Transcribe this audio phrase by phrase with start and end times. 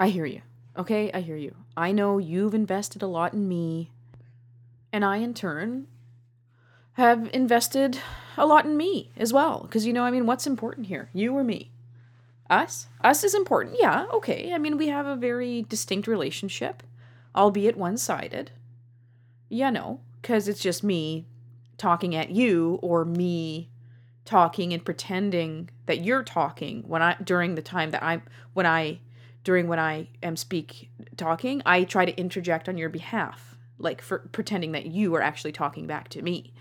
[0.00, 0.40] I hear you.
[0.78, 1.54] Okay, I hear you.
[1.76, 3.90] I know you've invested a lot in me,
[4.94, 5.88] and I, in turn,
[6.94, 7.98] have invested
[8.38, 9.60] a lot in me as well.
[9.60, 11.10] Because, you know, I mean, what's important here?
[11.12, 11.70] You or me?
[12.48, 12.86] Us?
[13.02, 13.76] Us is important.
[13.78, 14.54] Yeah, okay.
[14.54, 16.82] I mean, we have a very distinct relationship,
[17.36, 18.52] albeit one sided.
[19.50, 21.26] Yeah, no, because it's just me
[21.76, 23.68] talking at you or me
[24.24, 29.00] talking and pretending that you're talking when I during the time that I'm when I
[29.44, 34.18] during when I am speak talking, I try to interject on your behalf, like for
[34.32, 36.52] pretending that you are actually talking back to me.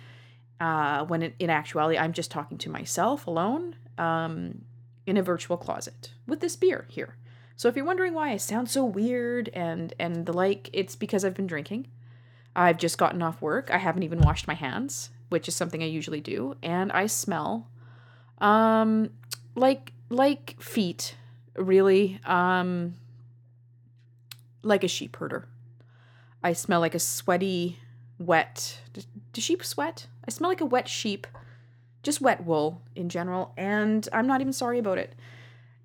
[0.59, 4.62] Uh, when in, in actuality, I'm just talking to myself alone um,
[5.06, 7.16] in a virtual closet with this beer here.
[7.56, 11.26] So if you're wondering why I sound so weird and and the like, it's because
[11.26, 11.88] I've been drinking.
[12.56, 13.70] I've just gotten off work.
[13.72, 17.67] I haven't even washed my hands, which is something I usually do, and I smell
[18.39, 19.09] um
[19.56, 21.16] like like feet
[21.60, 22.96] really um
[24.64, 25.48] like a sheep herder.
[26.44, 27.80] I smell like a sweaty,
[28.18, 28.80] wet.
[28.94, 30.08] Do, sheep sweat?
[30.28, 31.28] I smell like a wet sheep,
[32.04, 35.16] just wet wool in general, and I'm not even sorry about it.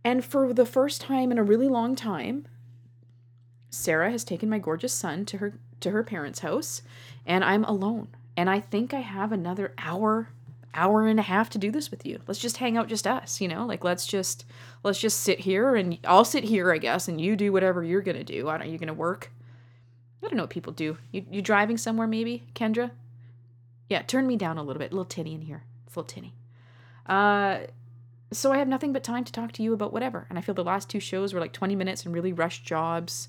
[0.05, 2.47] And for the first time in a really long time,
[3.71, 6.83] Sarah has taken my gorgeous son to her to her parents' house,
[7.27, 8.09] and I'm alone.
[8.37, 10.29] And I think I have another hour
[10.75, 12.21] hour and a half to do this with you.
[12.27, 13.67] Let's just hang out just us, you know?
[13.67, 14.45] Like let's just
[14.83, 18.03] let's just sit here and I'll sit here, I guess, and you do whatever you're
[18.03, 18.49] going to do.
[18.49, 19.31] I don't you going to work?
[20.23, 20.99] I don't know what people do.
[21.13, 22.91] You you driving somewhere maybe, Kendra?
[23.89, 24.91] Yeah, turn me down a little bit.
[24.91, 25.65] A little tinny in here.
[25.87, 26.35] It's a little tinny.
[27.07, 27.67] Uh
[28.33, 30.27] so I have nothing but time to talk to you about whatever.
[30.29, 33.29] And I feel the last two shows were like 20 minutes and really rushed jobs.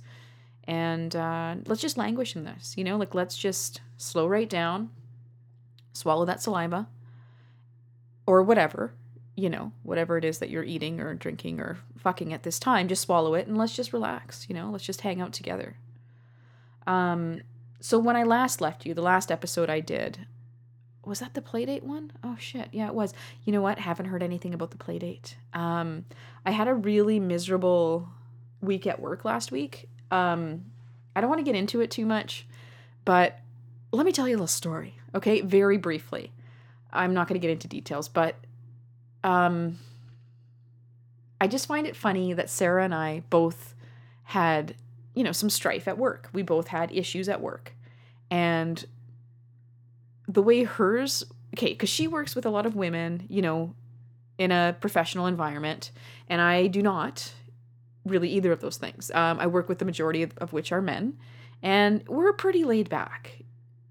[0.67, 4.89] And uh, let's just languish in this, you know, like let's just slow right down,
[5.93, 6.87] swallow that saliva,
[8.25, 8.93] or whatever,
[9.35, 12.87] you know, whatever it is that you're eating or drinking or fucking at this time,
[12.87, 15.75] just swallow it and let's just relax, you know, let's just hang out together.
[16.87, 17.41] Um,
[17.79, 20.27] so when I last left you, the last episode I did,
[21.03, 22.11] was that the playdate one?
[22.23, 23.13] Oh shit, yeah, it was.
[23.43, 23.77] You know what?
[23.77, 25.35] Haven't heard anything about the playdate.
[25.53, 26.05] Um,
[26.45, 28.09] I had a really miserable
[28.61, 29.87] week at work last week.
[30.09, 30.65] Um,
[31.15, 32.47] I don't want to get into it too much,
[33.05, 33.39] but
[33.91, 35.41] let me tell you a little story, okay?
[35.41, 36.31] Very briefly.
[36.95, 38.35] I'm not going to get into details, but
[39.23, 39.79] um,
[41.39, 43.75] I just find it funny that Sarah and I both
[44.23, 44.75] had,
[45.13, 46.29] you know, some strife at work.
[46.33, 47.73] We both had issues at work.
[48.31, 48.85] And
[50.27, 51.23] the way hers,
[51.55, 53.73] okay, because she works with a lot of women, you know,
[54.37, 55.91] in a professional environment,
[56.27, 57.31] and I do not
[58.05, 59.11] really either of those things.
[59.13, 61.17] Um, I work with the majority of, of which are men,
[61.61, 63.43] and we're pretty laid back.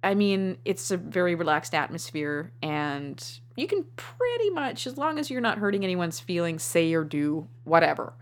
[0.05, 3.23] I mean, it's a very relaxed atmosphere, and
[3.57, 7.49] you can pretty much, as long as you're not hurting anyone's feelings, say or do
[7.65, 8.13] whatever.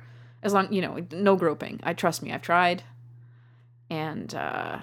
[0.44, 1.80] As long, you know, no groping.
[1.82, 2.84] I trust me, I've tried,
[3.90, 4.78] and uh,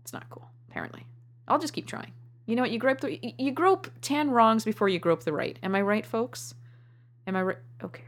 [0.00, 0.48] it's not cool.
[0.70, 1.06] Apparently,
[1.46, 2.12] I'll just keep trying.
[2.46, 2.70] You know what?
[2.70, 5.58] You grope the you grope ten wrongs before you grope the right.
[5.62, 6.54] Am I right, folks?
[7.26, 7.58] Am I right?
[7.84, 8.04] Okay,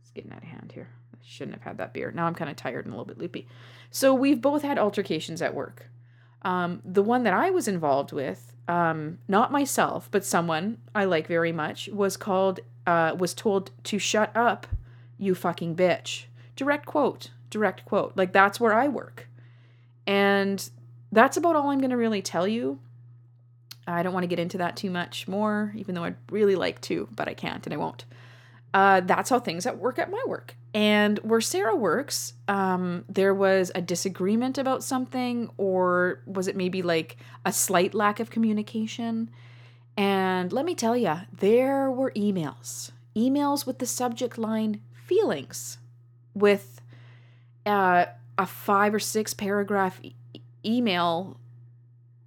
[0.00, 0.88] it's getting out of hand here.
[1.14, 2.10] I shouldn't have had that beer.
[2.10, 3.46] Now I'm kind of tired and a little bit loopy.
[3.90, 5.90] So we've both had altercations at work.
[6.46, 11.26] Um, the one that I was involved with, um, not myself, but someone I like
[11.26, 14.68] very much, was called, uh, was told to shut up,
[15.18, 16.26] you fucking bitch.
[16.54, 18.12] Direct quote, direct quote.
[18.14, 19.28] Like that's where I work.
[20.06, 20.70] And
[21.10, 22.78] that's about all I'm going to really tell you.
[23.88, 26.80] I don't want to get into that too much more, even though I'd really like
[26.82, 28.04] to, but I can't and I won't.
[28.76, 30.54] Uh, that's how things at work at my work.
[30.74, 36.82] And where Sarah works, um, there was a disagreement about something, or was it maybe
[36.82, 37.16] like
[37.46, 39.30] a slight lack of communication?
[39.96, 45.78] And let me tell you, there were emails, emails with the subject line feelings,
[46.34, 46.82] with
[47.64, 48.04] uh,
[48.36, 50.12] a five or six paragraph e-
[50.66, 51.40] email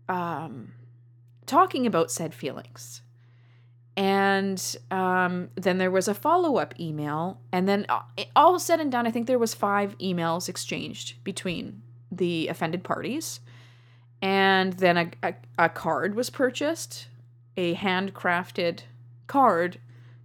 [0.08, 0.74] um,
[1.46, 3.04] talking about said feelings.
[4.00, 7.42] And um, then there was a follow up email.
[7.52, 8.00] And then, uh,
[8.34, 13.42] all said and done, I think there was five emails exchanged between the offended parties.
[14.22, 17.10] And then a, a, a card was purchased,
[17.58, 18.84] a handcrafted
[19.28, 19.80] card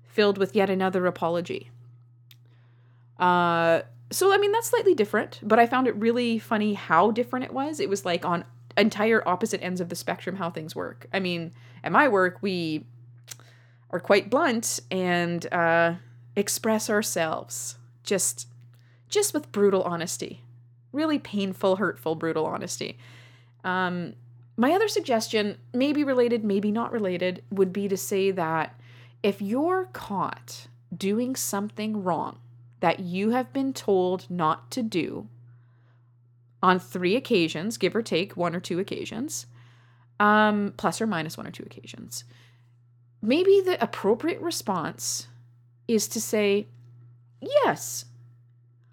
[0.04, 1.72] filled with yet another apology.
[3.18, 3.82] Uh,
[4.12, 7.52] so, I mean, that's slightly different, but I found it really funny how different it
[7.52, 7.80] was.
[7.80, 8.44] It was like on
[8.76, 11.08] entire opposite ends of the spectrum how things work.
[11.12, 12.86] I mean, at my work, we
[13.94, 15.94] are quite blunt and uh,
[16.34, 17.76] express ourselves.
[18.02, 18.48] Just
[19.08, 20.42] just with brutal honesty.
[20.92, 22.98] Really painful hurtful brutal honesty.
[23.62, 24.14] Um,
[24.56, 28.78] my other suggestion maybe related maybe not related would be to say that
[29.22, 32.38] if you're caught doing something wrong
[32.80, 35.28] that you have been told not to do
[36.62, 39.46] on three occasions, give or take one or two occasions,
[40.18, 42.24] um, plus or minus one or two occasions,
[43.24, 45.28] maybe the appropriate response
[45.88, 46.68] is to say,
[47.40, 48.06] Yes,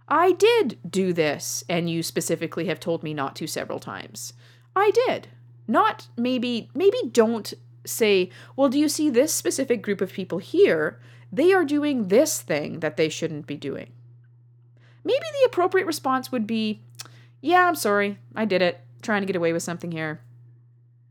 [0.08, 4.34] I did do this, and you specifically have told me not to several times.
[4.76, 5.30] I did.
[5.68, 7.54] Not maybe, maybe don't
[7.86, 11.00] say, Well, do you see this specific group of people here?
[11.32, 13.92] They are doing this thing that they shouldn't be doing.
[15.04, 16.82] Maybe the appropriate response would be,
[17.42, 18.18] Yeah, I'm sorry.
[18.36, 18.82] I did it.
[19.02, 20.22] Trying to get away with something here.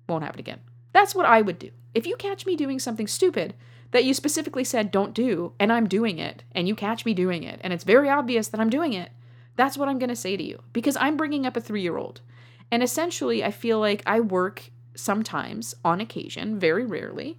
[0.08, 0.60] Won't happen again.
[0.92, 1.70] That's what I would do.
[1.94, 3.54] If you catch me doing something stupid
[3.90, 7.42] that you specifically said don't do, and I'm doing it, and you catch me doing
[7.42, 9.10] it, and it's very obvious that I'm doing it,
[9.56, 11.96] that's what I'm going to say to you because I'm bringing up a three year
[11.96, 12.20] old.
[12.70, 17.38] And essentially, I feel like I work sometimes, on occasion, very rarely.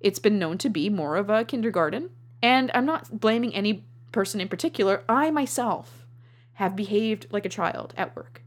[0.00, 2.10] It's been known to be more of a kindergarten.
[2.42, 5.04] And I'm not blaming any person in particular.
[5.08, 6.06] I myself
[6.54, 8.42] have behaved like a child at work.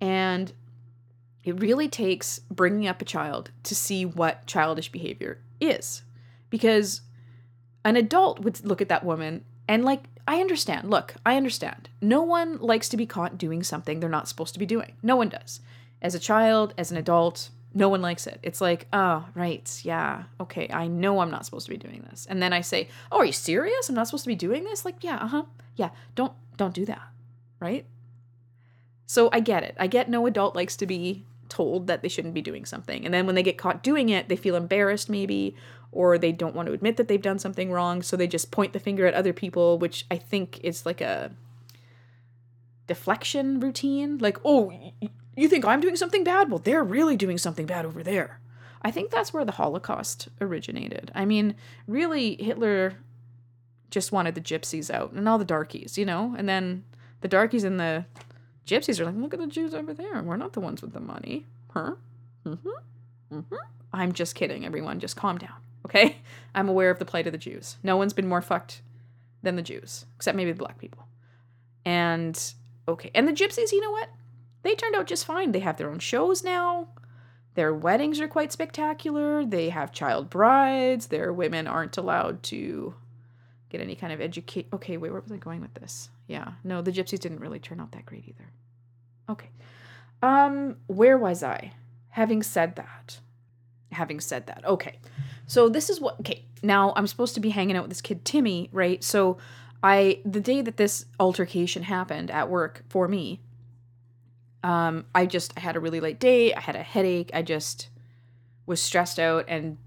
[0.00, 0.52] And
[1.44, 6.02] it really takes bringing up a child to see what childish behavior is.
[6.50, 7.02] Because
[7.84, 10.90] an adult would look at that woman and, like, I understand.
[10.90, 11.88] Look, I understand.
[12.00, 14.96] No one likes to be caught doing something they're not supposed to be doing.
[15.02, 15.60] No one does.
[16.02, 18.40] As a child, as an adult, no one likes it.
[18.42, 22.26] It's like, oh, right, yeah, okay, I know I'm not supposed to be doing this.
[22.28, 23.88] And then I say, oh, are you serious?
[23.88, 24.84] I'm not supposed to be doing this?
[24.84, 25.44] Like, yeah, uh-huh.
[25.76, 27.02] Yeah, don't don't do that.
[27.60, 27.86] Right?
[29.06, 29.76] So I get it.
[29.78, 33.04] I get no adult likes to be told that they shouldn't be doing something.
[33.04, 35.54] And then when they get caught doing it, they feel embarrassed maybe,
[35.92, 38.72] or they don't want to admit that they've done something wrong, so they just point
[38.72, 41.32] the finger at other people, which I think is like a
[42.86, 44.18] deflection routine.
[44.18, 44.72] Like, oh,
[45.36, 46.50] you think I'm doing something bad?
[46.50, 48.40] Well, they're really doing something bad over there.
[48.82, 51.10] I think that's where the Holocaust originated.
[51.14, 51.54] I mean,
[51.86, 52.94] really, Hitler
[53.90, 56.34] just wanted the gypsies out and all the darkies, you know?
[56.38, 56.84] And then
[57.20, 58.06] the darkies and the
[58.70, 60.22] gypsies are like, look at the Jews over there.
[60.22, 61.46] We're not the ones with the money.
[61.70, 61.94] Huh?
[62.46, 62.68] Mm-hmm.
[63.34, 63.54] Mm-hmm.
[63.92, 65.00] I'm just kidding, everyone.
[65.00, 65.56] Just calm down.
[65.86, 66.18] Okay?
[66.54, 67.76] I'm aware of the plight of the Jews.
[67.82, 68.82] No one's been more fucked
[69.42, 71.06] than the Jews, except maybe the black people.
[71.84, 72.40] And
[72.86, 73.10] okay.
[73.14, 74.10] And the gypsies, you know what?
[74.62, 75.52] They turned out just fine.
[75.52, 76.88] They have their own shows now.
[77.54, 79.44] Their weddings are quite spectacular.
[79.44, 81.08] They have child brides.
[81.08, 82.94] Their women aren't allowed to
[83.70, 84.68] get any kind of educate.
[84.72, 86.10] Okay, wait, where was I going with this?
[86.30, 88.52] Yeah, no, the gypsies didn't really turn out that great either.
[89.28, 89.50] Okay.
[90.22, 91.72] Um, where was I?
[92.10, 93.18] Having said that,
[93.90, 95.00] having said that, okay.
[95.48, 98.24] So this is what okay, now I'm supposed to be hanging out with this kid
[98.24, 99.02] Timmy, right?
[99.02, 99.38] So
[99.82, 103.40] I the day that this altercation happened at work for me,
[104.62, 107.88] um, I just I had a really late day, I had a headache, I just
[108.66, 109.78] was stressed out and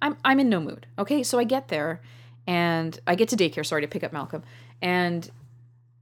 [0.00, 0.86] I'm I'm in no mood.
[0.98, 2.00] Okay, so I get there
[2.46, 4.42] and I get to daycare, sorry to pick up Malcolm,
[4.82, 5.30] and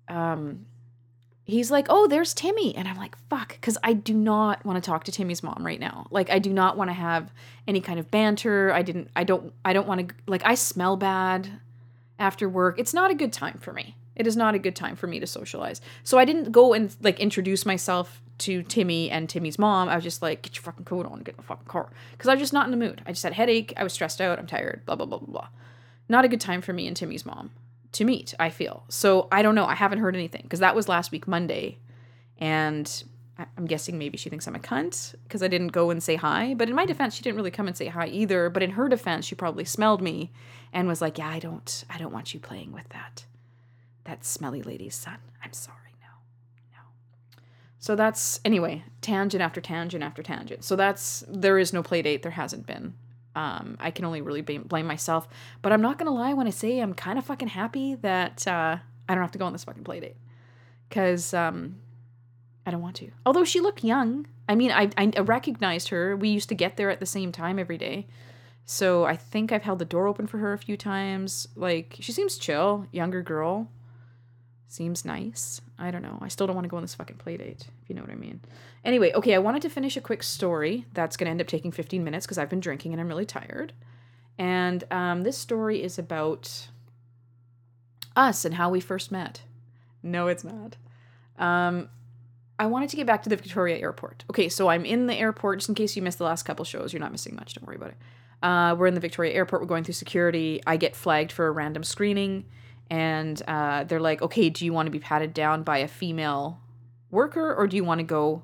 [0.08, 0.66] um
[1.44, 4.86] he's like, "Oh, there's Timmy." And I'm like, "Fuck," cuz I do not want to
[4.86, 6.06] talk to Timmy's mom right now.
[6.10, 7.32] Like I do not want to have
[7.66, 8.72] any kind of banter.
[8.72, 11.60] I didn't I don't I don't want to like I smell bad
[12.18, 12.78] after work.
[12.78, 13.96] It's not a good time for me.
[14.16, 15.80] It is not a good time for me to socialize.
[16.02, 19.88] So I didn't go and like introduce myself to Timmy and Timmy's mom.
[19.88, 22.28] I was just like, "Get your fucking coat on, get in the fucking car," cuz
[22.28, 23.02] I was just not in the mood.
[23.06, 23.72] I just had headache.
[23.76, 24.38] I was stressed out.
[24.38, 24.84] I'm tired.
[24.84, 25.48] Blah blah blah blah blah.
[26.08, 27.50] Not a good time for me and Timmy's mom
[27.96, 28.84] to meet, I feel.
[28.88, 29.66] So I don't know.
[29.66, 31.78] I haven't heard anything because that was last week, Monday.
[32.38, 33.04] And
[33.56, 36.54] I'm guessing maybe she thinks I'm a cunt because I didn't go and say hi.
[36.54, 38.48] But in my defense, she didn't really come and say hi either.
[38.50, 40.32] But in her defense, she probably smelled me
[40.72, 43.24] and was like, "Yeah, I don't, I don't want you playing with that,
[44.04, 45.18] that smelly lady's son.
[45.42, 46.08] I'm sorry, no,
[46.72, 46.82] no."
[47.78, 50.64] So that's anyway, tangent after tangent after tangent.
[50.64, 52.22] So that's there is no play date.
[52.22, 52.94] There hasn't been.
[53.36, 55.28] Um, I can only really blame myself.
[55.62, 58.78] But I'm not gonna lie when I say I'm kind of fucking happy that uh,
[59.08, 60.16] I don't have to go on this fucking play date,
[60.88, 61.76] because um,
[62.66, 63.10] I don't want to.
[63.24, 64.26] Although she looked young.
[64.48, 66.16] I mean, I I recognized her.
[66.16, 68.06] We used to get there at the same time every day.
[68.64, 71.46] So I think I've held the door open for her a few times.
[71.54, 73.68] Like she seems chill, younger girl.
[74.68, 75.60] Seems nice.
[75.78, 76.18] I don't know.
[76.20, 78.10] I still don't want to go on this fucking play date, if you know what
[78.10, 78.40] I mean.
[78.84, 81.70] Anyway, okay, I wanted to finish a quick story that's going to end up taking
[81.70, 83.72] 15 minutes because I've been drinking and I'm really tired.
[84.38, 86.68] And um, this story is about
[88.16, 89.42] us and how we first met.
[90.02, 90.76] No, it's not.
[91.38, 91.88] Um,
[92.58, 94.24] I wanted to get back to the Victoria Airport.
[94.30, 95.60] Okay, so I'm in the airport.
[95.60, 97.54] Just in case you missed the last couple shows, you're not missing much.
[97.54, 97.96] Don't worry about it.
[98.42, 99.62] Uh, we're in the Victoria Airport.
[99.62, 100.60] We're going through security.
[100.66, 102.46] I get flagged for a random screening
[102.90, 106.60] and uh, they're like, okay, do you want to be patted down by a female
[107.10, 108.42] worker or do you want to go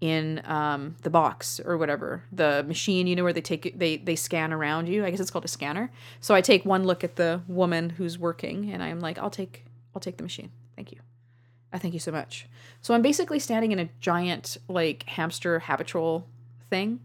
[0.00, 4.16] in um, the box or whatever the machine you know where they take they they
[4.16, 5.04] scan around you?
[5.04, 5.90] I guess it's called a scanner.
[6.20, 9.64] So i take one look at the woman who's working and i'm like i'll take
[9.94, 10.50] i'll take the machine.
[10.74, 11.00] Thank you.
[11.72, 12.46] I thank you so much.
[12.82, 16.24] So i'm basically standing in a giant like hamster Habitrail
[16.68, 17.00] thing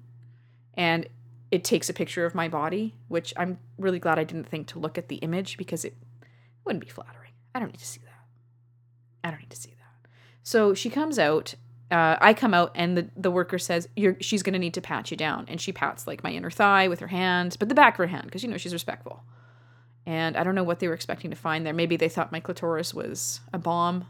[0.76, 1.08] and
[1.50, 4.80] it takes a picture of my body which i'm really glad i didn't think to
[4.80, 5.96] look at the image because it
[6.66, 7.32] wouldn't be flattering.
[7.54, 8.26] I don't need to see that.
[9.24, 10.10] I don't need to see that.
[10.44, 11.56] So she comes out
[11.92, 13.90] uh, I come out and the, the worker says
[14.22, 15.46] she's gonna need to pat you down.
[15.50, 18.08] And she pats like my inner thigh with her hand but the back of her
[18.08, 19.24] hand because you know she's respectful.
[20.06, 21.74] And I don't know what they were expecting to find there.
[21.74, 24.06] Maybe they thought my clitoris was a bomb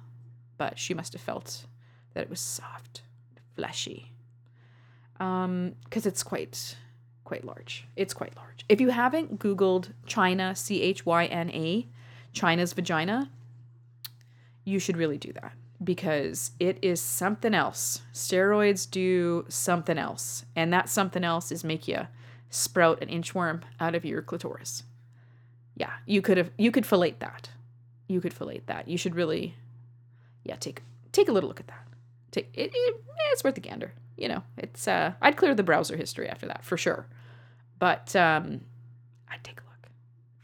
[0.57, 1.65] but she must have felt
[2.13, 3.01] that it was soft
[3.55, 4.11] fleshy.
[5.19, 6.75] Um because it's quite
[7.23, 7.87] quite large.
[7.95, 8.63] It's quite large.
[8.69, 11.87] If you haven't googled Chyna, c-h-y-n-a
[12.33, 13.29] Chyna's vagina
[14.63, 18.01] you should really do that because it is something else.
[18.13, 22.07] Steroids do something else, and that something else is make you
[22.49, 24.83] sprout an inchworm out of your clitoris.
[25.75, 27.49] Yeah, you could have you could fillet that.
[28.07, 28.87] You could fillet that.
[28.87, 29.55] You should really,
[30.43, 31.87] yeah, take take a little look at that.
[32.31, 33.93] Take it, it it's worth a gander.
[34.17, 37.07] You know, it's uh, I'd clear the browser history after that for sure,
[37.79, 38.61] but um,
[39.29, 39.89] I'd take a look.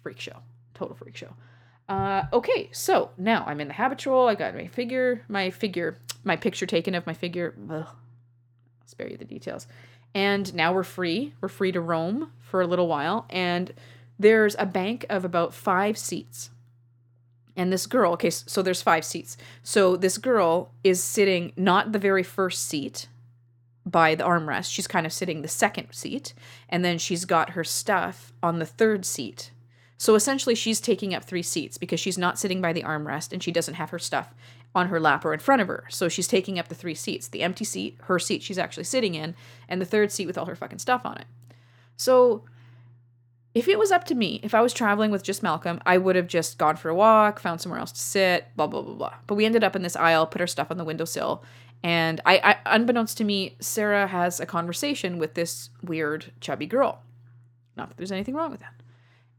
[0.02, 0.38] Freak show,
[0.74, 1.34] total freak show.
[1.90, 4.30] Uh, okay, so now I'm in the Habitrail.
[4.30, 7.56] I got my figure, my figure, my picture taken of my figure.
[7.70, 7.86] Ugh.
[7.88, 9.68] I'll spare you the details.
[10.14, 11.34] And now we're free.
[11.40, 13.26] We're free to roam for a little while.
[13.30, 13.74] And
[14.20, 16.50] there's a bank of about five seats.
[17.56, 19.38] And this girl, okay, so there's five seats.
[19.64, 23.08] So this girl is sitting not the very first seat
[23.86, 24.72] by the armrest.
[24.72, 26.34] She's kind of sitting the second seat.
[26.68, 29.52] And then she's got her stuff on the third seat
[29.98, 33.42] so essentially, she's taking up three seats because she's not sitting by the armrest and
[33.42, 34.34] she doesn't have her stuff
[34.76, 35.86] on her lap or in front of her.
[35.90, 39.16] So she's taking up the three seats the empty seat, her seat she's actually sitting
[39.16, 39.36] in,
[39.68, 41.26] and the third seat with all her fucking stuff on it.
[41.96, 42.44] So
[43.56, 46.16] if it was up to me, if I was traveling with just Malcolm, I would
[46.16, 49.14] have just gone for a walk, found somewhere else to sit, blah, blah, blah, blah.
[49.26, 51.44] But we ended up in this aisle, put our stuff on the windowsill.
[51.82, 57.02] And I, I unbeknownst to me, Sarah has a conversation with this weird, chubby girl.
[57.76, 58.74] Not that there's anything wrong with that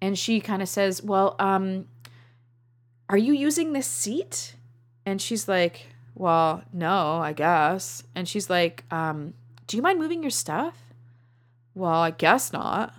[0.01, 1.87] and she kind of says, "Well, um
[3.09, 4.55] are you using this seat?"
[5.07, 9.35] And she's like, "Well, no, I guess." And she's like, um,
[9.67, 10.77] "Do you mind moving your stuff?"
[11.75, 12.93] Well, I guess not.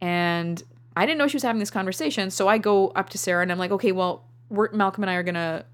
[0.00, 0.62] And
[0.96, 3.52] I didn't know she was having this conversation, so I go up to Sarah and
[3.52, 5.64] I'm like, "Okay, well, Malcolm and I are to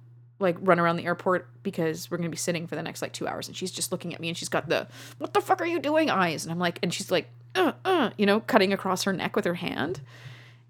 [0.40, 3.26] like run around the airport because we're to be sitting for the next like 2
[3.26, 4.86] hours." And she's just looking at me and she's got the
[5.18, 6.44] "What the fuck are you doing?" eyes.
[6.44, 9.44] And I'm like and she's like, uh, uh, you know, cutting across her neck with
[9.44, 10.00] her hand.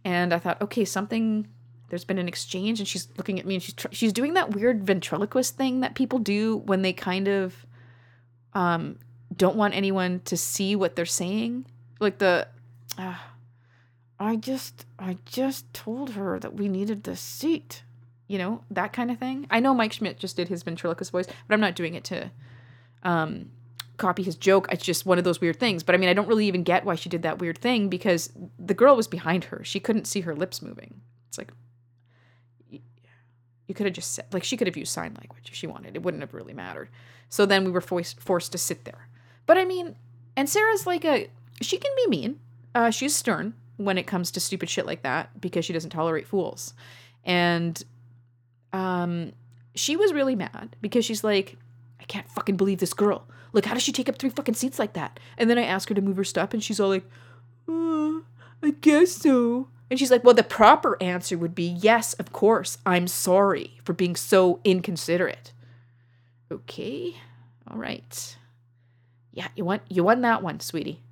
[0.05, 1.49] And I thought, okay, something.
[1.91, 4.55] There's been an exchange, and she's looking at me, and she's tr- she's doing that
[4.55, 7.65] weird ventriloquist thing that people do when they kind of
[8.53, 8.99] um,
[9.35, 11.65] don't want anyone to see what they're saying,
[11.99, 12.47] like the.
[12.99, 13.15] Uh,
[14.21, 17.83] I just I just told her that we needed the seat.
[18.27, 19.47] You know, that kind of thing.
[19.51, 22.31] I know Mike Schmidt just did his ventriloquist voice, but I'm not doing it to
[23.03, 23.51] um
[23.99, 24.69] copy his joke.
[24.71, 25.83] It's just one of those weird things.
[25.83, 28.33] But I mean, I don't really even get why she did that weird thing because
[28.59, 29.63] the girl was behind her.
[29.65, 31.01] She couldn't see her lips moving.
[31.29, 31.53] It's like
[32.71, 35.95] you could have just said like she could have used sign language if she wanted.
[35.95, 36.89] It wouldn't have really mattered.
[37.29, 39.09] So then we were forced forced to sit there.
[39.45, 39.97] But I mean,
[40.37, 41.29] and Sarah's like a
[41.61, 42.41] she can be mean.
[42.75, 46.27] Uh, she's stern when it comes to stupid shit like that because she doesn't tolerate
[46.27, 46.73] fools.
[47.25, 47.83] And
[48.73, 49.33] um
[49.75, 51.57] she was really mad because she's like
[52.09, 53.27] can't fucking believe this girl.
[53.53, 55.21] Like, how does she take up three fucking seats like that?
[55.37, 57.05] And then I ask her to move her stuff, and she's all like,
[57.69, 58.21] uh,
[58.63, 59.69] I guess so.
[59.91, 62.79] And she's like, Well, the proper answer would be yes, of course.
[62.85, 65.53] I'm sorry for being so inconsiderate.
[66.51, 67.17] Okay.
[67.71, 68.37] All right.
[69.33, 71.03] Yeah, you won you won that one, sweetie.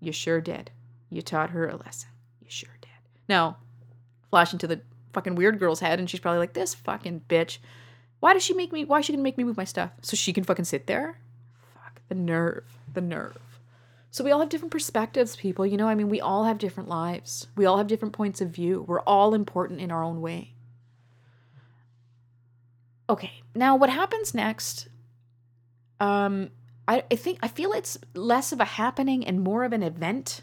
[0.00, 0.70] You sure did.
[1.10, 2.10] You taught her a lesson.
[2.40, 2.90] You sure did.
[3.28, 3.58] Now,
[4.30, 4.80] flash into the
[5.12, 7.58] fucking weird girl's head, and she's probably like, This fucking bitch.
[8.20, 9.90] Why does she make me why is she gonna make me move my stuff?
[10.02, 11.18] So she can fucking sit there?
[11.74, 13.38] Fuck the nerve, the nerve.
[14.10, 15.66] So we all have different perspectives, people.
[15.66, 17.46] You know, I mean, we all have different lives.
[17.56, 18.84] We all have different points of view.
[18.86, 20.54] We're all important in our own way.
[23.10, 24.88] Okay, now what happens next?
[26.00, 26.50] Um,
[26.86, 30.42] I, I think I feel it's less of a happening and more of an event.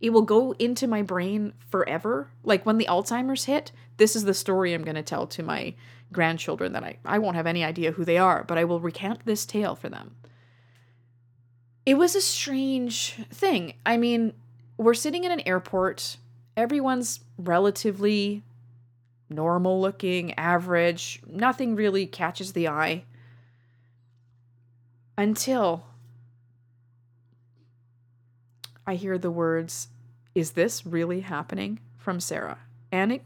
[0.00, 2.30] It will go into my brain forever.
[2.42, 5.74] Like when the Alzheimer's hit, this is the story I'm going to tell to my
[6.12, 9.24] grandchildren that I, I won't have any idea who they are, but I will recount
[9.24, 10.16] this tale for them
[11.84, 13.74] it was a strange thing.
[13.84, 14.34] I mean,
[14.76, 16.16] we're sitting in an airport,
[16.56, 18.42] everyone's relatively
[19.28, 23.04] normal looking, average, nothing really catches the eye.
[25.18, 25.86] Until
[28.86, 29.88] I hear the words,
[30.34, 31.80] Is this really happening?
[31.98, 32.58] from Sarah.
[32.90, 33.22] And it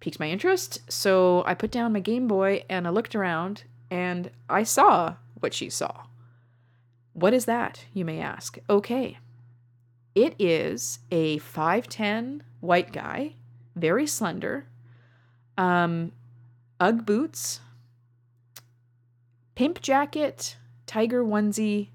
[0.00, 0.80] piqued my interest.
[0.90, 5.54] So I put down my Game Boy and I looked around and I saw what
[5.54, 6.04] she saw.
[7.12, 8.58] What is that, you may ask?
[8.68, 9.18] Okay.
[10.14, 13.34] It is a 5'10 white guy,
[13.74, 14.66] very slender,
[15.56, 16.12] um,
[16.78, 17.60] Ugg boots,
[19.54, 21.88] pimp jacket, tiger onesie.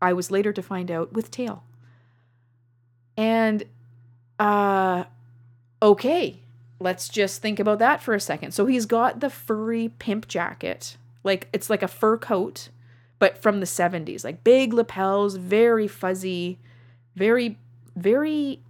[0.00, 1.64] I was later to find out with tail.
[3.16, 3.64] And
[4.38, 5.04] uh
[5.82, 6.40] okay,
[6.80, 8.52] let's just think about that for a second.
[8.52, 10.96] So he's got the furry pimp jacket.
[11.22, 12.70] Like it's like a fur coat,
[13.18, 14.24] but from the 70s.
[14.24, 16.58] Like big lapels, very fuzzy,
[17.14, 17.58] very
[17.94, 18.60] very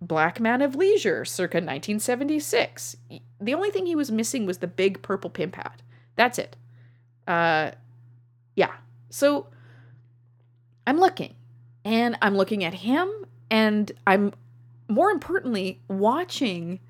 [0.00, 2.96] Black Man of Leisure circa 1976.
[3.40, 5.82] The only thing he was missing was the big purple pimp hat.
[6.16, 6.56] That's it.
[7.26, 7.72] Uh
[8.56, 8.72] yeah.
[9.10, 9.48] So
[10.86, 11.34] I'm looking
[11.84, 13.10] and I'm looking at him
[13.50, 14.32] and I'm
[14.88, 16.80] more importantly watching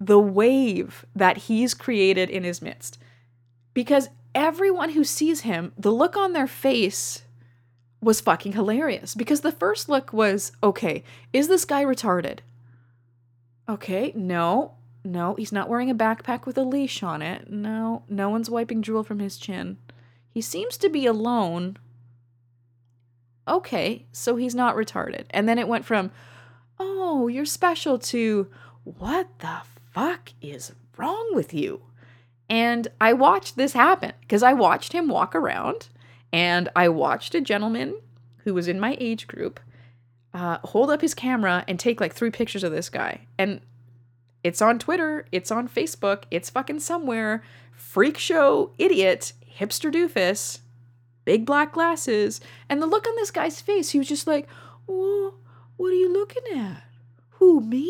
[0.00, 2.98] the wave that he's created in his midst.
[3.74, 7.22] Because everyone who sees him, the look on their face
[8.00, 9.14] was fucking hilarious.
[9.14, 11.02] Because the first look was okay,
[11.32, 12.40] is this guy retarded?
[13.68, 14.74] Okay, no,
[15.04, 17.50] no, he's not wearing a backpack with a leash on it.
[17.50, 19.78] No, no one's wiping drool from his chin.
[20.30, 21.76] He seems to be alone
[23.46, 25.24] okay, so he's not retarded.
[25.30, 26.10] And then it went from,
[26.78, 28.48] oh, you're special to,
[28.84, 29.60] what the
[29.92, 31.82] fuck is wrong with you?
[32.48, 35.88] And I watched this happen because I watched him walk around
[36.32, 38.00] and I watched a gentleman
[38.38, 39.60] who was in my age group
[40.32, 43.26] uh, hold up his camera and take like three pictures of this guy.
[43.38, 43.60] And
[44.44, 47.42] it's on Twitter, it's on Facebook, it's fucking somewhere.
[47.72, 50.60] Freak show idiot, hipster doofus
[51.28, 54.48] big black glasses, and the look on this guy's face, he was just like,
[54.88, 55.34] oh,
[55.78, 56.82] what are you looking at?
[57.30, 57.88] Who, me?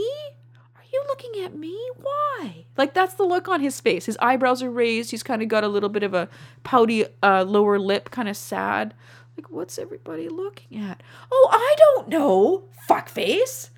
[0.77, 1.77] Are you looking at me?
[1.97, 2.67] Why?
[2.77, 4.07] Like, that's the look on his face.
[4.07, 5.11] His eyebrows are raised.
[5.11, 6.29] He's kind of got a little bit of a
[6.63, 8.95] pouty uh, lower lip, kind of sad.
[9.37, 11.03] Like, what's everybody looking at?
[11.33, 13.71] Oh, I don't know, fuckface.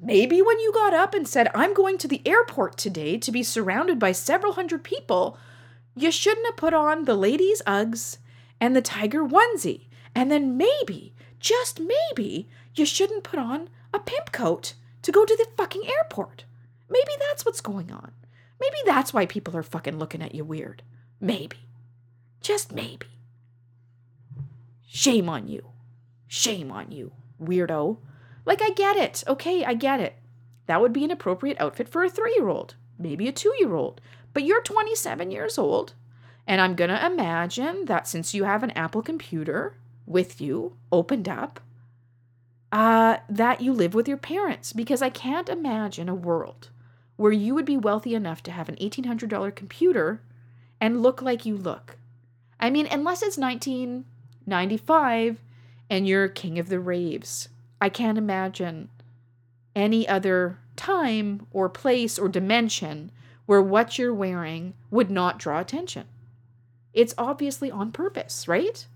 [0.00, 3.42] Maybe when you got up and said, I'm going to the airport today to be
[3.42, 5.36] surrounded by several hundred people,
[5.96, 8.18] you shouldn't have put on the ladies' Uggs
[8.60, 9.86] and the tiger onesie.
[10.14, 15.36] And then maybe, just maybe, you shouldn't put on a pimp coat to go to
[15.36, 16.44] the fucking airport.
[16.88, 18.12] Maybe that's what's going on.
[18.60, 20.82] Maybe that's why people are fucking looking at you weird.
[21.20, 21.58] Maybe.
[22.40, 23.06] Just maybe.
[24.86, 25.66] Shame on you.
[26.26, 27.98] Shame on you, weirdo.
[28.44, 29.22] Like, I get it.
[29.26, 30.16] Okay, I get it.
[30.66, 33.74] That would be an appropriate outfit for a three year old, maybe a two year
[33.74, 34.00] old.
[34.34, 35.94] But you're 27 years old
[36.48, 39.76] and I'm going to imagine that since you have an Apple computer
[40.06, 41.60] with you, opened up,
[42.70, 46.68] uh, that you live with your parents because I can't imagine a world
[47.16, 50.22] where you would be wealthy enough to have an $1,800 computer
[50.80, 51.96] and look like you look.
[52.60, 55.38] I mean, unless it's 1995
[55.90, 57.48] and you're king of the raves.
[57.80, 58.88] I can't imagine
[59.74, 63.10] any other time or place or dimension
[63.46, 66.04] where what you're wearing would not draw attention.
[66.92, 68.86] It's obviously on purpose, right?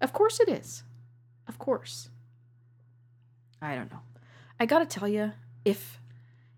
[0.00, 0.84] Of course it is.
[1.46, 2.08] Of course.
[3.62, 4.00] I don't know.
[4.58, 5.32] I got to tell you,
[5.64, 5.98] if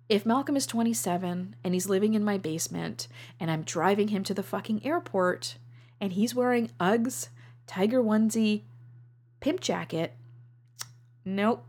[0.08, 3.08] if Malcolm is 27 and he's living in my basement
[3.40, 5.56] and I'm driving him to the fucking airport
[6.00, 7.28] and he's wearing Uggs,
[7.66, 8.62] tiger onesie,
[9.40, 10.14] pimp jacket,
[11.24, 11.64] nope.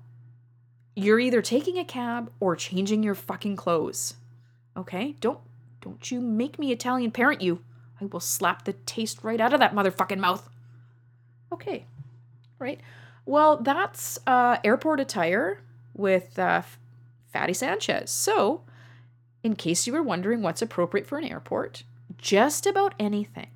[0.96, 4.16] You're either taking a cab or changing your fucking clothes.
[4.76, 5.16] Okay?
[5.20, 5.40] Don't
[5.80, 7.62] don't you make me Italian parent you.
[8.02, 10.50] I will slap the taste right out of that motherfucking mouth.
[11.52, 11.86] Okay.
[12.60, 12.82] Right.
[13.26, 15.62] Well, that's uh, airport attire
[15.94, 16.64] with uh,
[17.32, 18.12] Fatty Sanchez.
[18.12, 18.62] So,
[19.44, 21.84] in case you were wondering what's appropriate for an airport,
[22.18, 23.48] just about anything.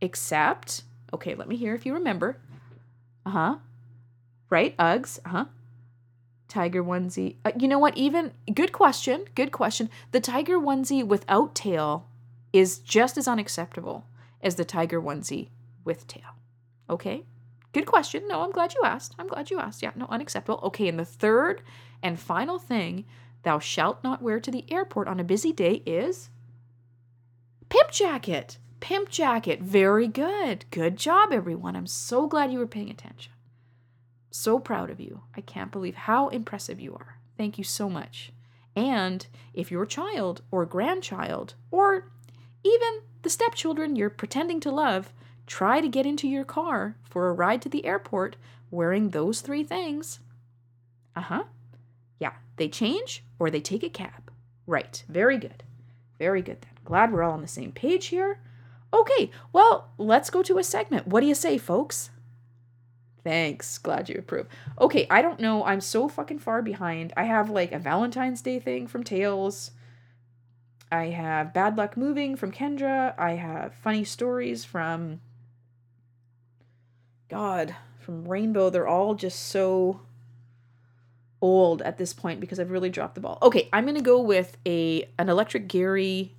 [0.00, 0.82] Except,
[1.12, 2.38] okay, let me hear if you remember.
[3.24, 3.54] Uh huh.
[4.50, 4.76] Right?
[4.76, 5.18] Uggs.
[5.24, 5.44] Uh huh.
[6.48, 7.36] Tiger onesie.
[7.44, 7.96] Uh, you know what?
[7.96, 9.24] Even, good question.
[9.34, 9.88] Good question.
[10.10, 12.08] The tiger onesie without tail
[12.52, 14.06] is just as unacceptable
[14.42, 15.48] as the tiger onesie
[15.84, 16.36] with tail.
[16.90, 17.24] Okay?
[17.72, 18.28] Good question.
[18.28, 19.14] No, I'm glad you asked.
[19.18, 19.82] I'm glad you asked.
[19.82, 20.60] Yeah, no, unacceptable.
[20.64, 21.62] Okay, and the third
[22.02, 23.04] and final thing
[23.42, 26.30] thou shalt not wear to the airport on a busy day is
[27.68, 28.58] pimp jacket.
[28.80, 29.60] Pimp jacket.
[29.62, 30.66] Very good.
[30.70, 31.76] Good job, everyone.
[31.76, 33.32] I'm so glad you were paying attention.
[34.30, 35.22] So proud of you.
[35.36, 37.18] I can't believe how impressive you are.
[37.36, 38.32] Thank you so much.
[38.74, 42.10] And if your child or grandchild or
[42.64, 45.12] even the stepchildren you're pretending to love
[45.46, 48.36] try to get into your car for a ride to the airport
[48.70, 50.20] wearing those three things.
[51.14, 51.44] Uh huh.
[52.18, 54.30] Yeah, they change or they take a cab.
[54.66, 55.02] Right.
[55.08, 55.62] Very good.
[56.18, 56.72] Very good then.
[56.84, 58.38] Glad we're all on the same page here.
[58.94, 61.06] Okay, well, let's go to a segment.
[61.06, 62.10] What do you say, folks?
[63.24, 63.78] Thanks.
[63.78, 64.48] Glad you approve.
[64.80, 65.64] Okay, I don't know.
[65.64, 67.12] I'm so fucking far behind.
[67.16, 69.70] I have like a Valentine's Day thing from Tails.
[70.90, 73.14] I have Bad Luck Moving from Kendra.
[73.18, 75.20] I have Funny Stories from
[77.32, 78.70] God, from Rainbow.
[78.70, 80.00] They're all just so
[81.40, 83.38] old at this point because I've really dropped the ball.
[83.42, 86.34] Okay, I'm gonna go with a an Electric Gary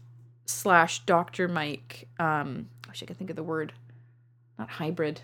[0.45, 1.47] slash Dr.
[1.47, 2.07] Mike.
[2.19, 3.73] Um, I wish I could think of the word.
[4.57, 5.21] Not hybrid.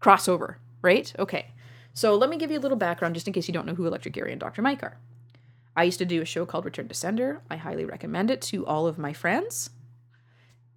[0.00, 1.12] Crossover right?
[1.18, 1.46] Okay.
[1.94, 3.86] So let me give you a little background just in case you don't know who
[3.86, 4.62] Electric Gary and Dr.
[4.62, 4.98] Mike are.
[5.76, 7.40] I used to do a show called Return to Sender.
[7.50, 9.70] I highly recommend it to all of my friends.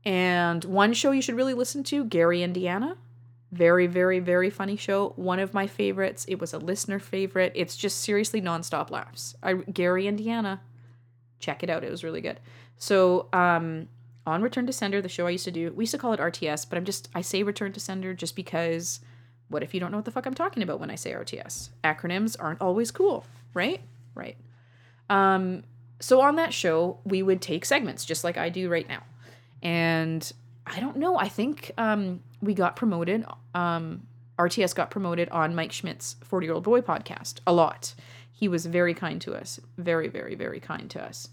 [0.04, 2.98] And one show you should really listen to, Gary Indiana.
[3.52, 5.14] Very, very, very funny show.
[5.18, 6.26] One of my favorites.
[6.28, 7.52] It was a listener favorite.
[7.56, 9.36] It's just seriously nonstop laughs.
[9.44, 10.62] I, Gary Indiana.
[11.40, 11.84] Check it out.
[11.84, 12.40] It was really good.
[12.78, 13.88] So, um,
[14.26, 16.20] on Return to Sender, the show I used to do, we used to call it
[16.20, 19.00] RTS, but I'm just, I say Return to Sender just because
[19.50, 21.70] what if you don't know what the fuck I'm talking about when I say RTS?
[21.84, 23.82] Acronyms aren't always cool, right?
[24.16, 24.38] Right.
[25.10, 25.64] Um,
[26.00, 29.04] so on that show, we would take segments just like I do right now.
[29.62, 30.32] And
[30.72, 33.26] I don't know, I think um, we got promoted.
[33.54, 34.08] Um,
[34.40, 37.94] RTS got promoted on Mike Schmidt's 40 Year Old Boy podcast a lot.
[38.32, 41.30] He was very kind to us, very, very, very kind to us.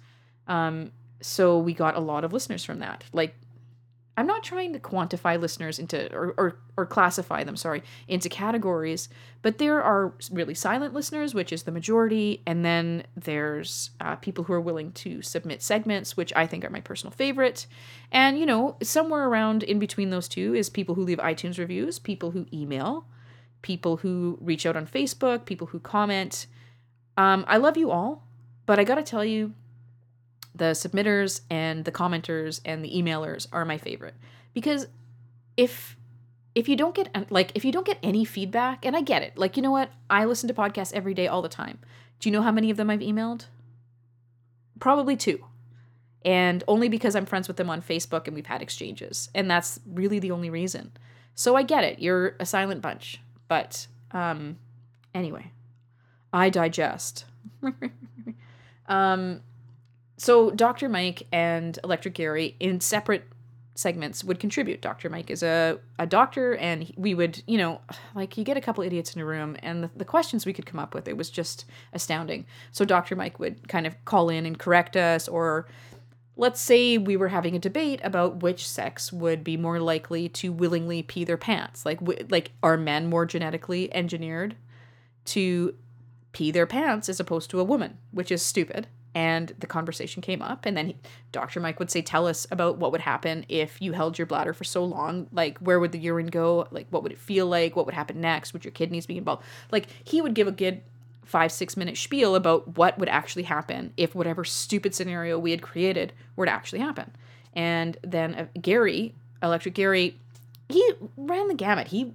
[0.47, 3.05] Um, so we got a lot of listeners from that.
[3.13, 3.35] Like
[4.19, 9.09] I'm not trying to quantify listeners into or, or or classify them, sorry, into categories,
[9.43, 14.43] but there are really silent listeners, which is the majority, and then there's uh, people
[14.43, 17.69] who are willing to submit segments, which I think are my personal favorite,
[18.11, 22.01] and you know somewhere around in between those two is people who leave iTunes reviews,
[22.01, 23.07] people who email,
[23.63, 26.49] people who reach out on Facebook, people who comment.
[27.17, 28.27] Um, I love you all,
[28.67, 29.55] but I gotta tell you,
[30.59, 34.15] the submitters and the commenters and the emailers are my favorite.
[34.53, 34.87] Because
[35.57, 35.97] if
[36.55, 39.39] if you don't get like if you don't get any feedback and i get it
[39.39, 39.91] like you know what?
[40.11, 41.79] I listen to podcasts every day all the time.
[42.21, 43.47] Do you know how many of them i've emailed?
[44.81, 45.45] Probably two.
[46.25, 49.29] And only because i'm friends with them on facebook and we've had exchanges.
[49.35, 50.93] And that's really the only reason.
[51.35, 52.01] So i get it.
[52.01, 53.21] You're a silent bunch.
[53.47, 54.59] But um
[55.15, 55.53] anyway
[56.33, 57.25] i digest.
[58.89, 59.43] Um
[60.19, 60.89] so Dr.
[60.89, 63.25] Mike and Electric Gary in separate
[63.77, 64.83] segments would contribute.
[64.83, 65.09] Dr.
[65.09, 67.81] Mike is a, a doctor, and we would, you know,
[68.17, 70.67] like you get a couple idiots in a room, and the, the questions we could
[70.67, 72.45] come up with, it was just astounding.
[72.73, 73.15] So Dr.
[73.15, 75.69] Mike would kind of call in and correct us, or
[76.37, 80.53] let's say we were having a debate about which sex would be more likely to
[80.53, 81.87] willingly pee their pants.
[81.87, 84.57] Like, like are men more genetically engineered
[85.27, 85.77] to
[86.33, 90.41] pee their pants as opposed to a woman, which is stupid and the conversation came
[90.41, 90.97] up and then he,
[91.33, 94.53] dr mike would say tell us about what would happen if you held your bladder
[94.53, 95.27] for so long.
[95.33, 96.69] Like where would the urine go?
[96.71, 97.75] Like what would it feel like?
[97.75, 98.53] What would happen next?
[98.53, 99.43] Would your kidneys be involved?
[99.73, 100.83] Like he would give a good
[101.25, 105.63] five six minute spiel about what would actually happen if whatever stupid scenario we had
[105.63, 107.11] created were to actually happen.
[107.55, 110.17] And then uh, gary electric gary
[110.69, 111.89] he ran the gamut.
[111.89, 112.13] He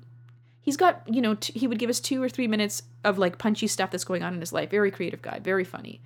[0.62, 3.38] he's got you know t- he would give us two or three minutes of like
[3.38, 4.70] punchy stuff that's going on in his life.
[4.70, 6.00] Very creative guy very funny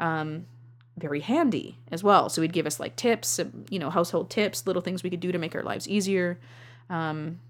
[0.00, 0.46] um,
[0.96, 2.28] very handy as well.
[2.28, 5.32] So he'd give us like tips, you know, household tips, little things we could do
[5.32, 6.38] to make our lives easier.
[6.88, 7.40] Um,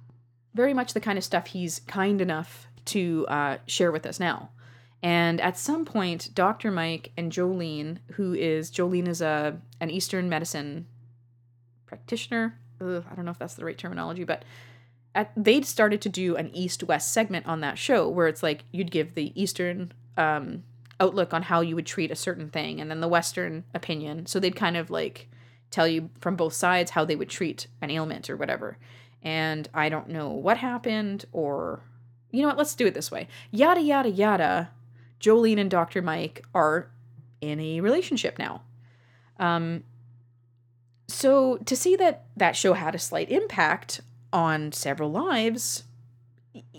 [0.54, 4.50] very much the kind of stuff he's kind enough to uh, share with us now.
[5.02, 6.70] And at some point, Dr.
[6.70, 10.86] Mike and Jolene, who is Jolene is a an Eastern medicine
[11.86, 12.58] practitioner.
[12.80, 14.44] Ugh, I don't know if that's the right terminology, but
[15.14, 18.64] at, they'd started to do an East West segment on that show where it's like
[18.72, 20.64] you'd give the Eastern um,
[21.00, 24.26] outlook on how you would treat a certain thing and then the western opinion.
[24.26, 25.28] So they'd kind of like
[25.70, 28.76] tell you from both sides how they would treat an ailment or whatever.
[29.22, 31.82] And i don't know what happened or
[32.30, 33.26] you know what let's do it this way.
[33.50, 34.70] Yada yada yada
[35.20, 36.90] jolene and dr mike are
[37.40, 38.62] in a relationship now.
[39.38, 39.84] Um
[41.08, 44.00] so to see that that show had a slight impact
[44.32, 45.84] on several lives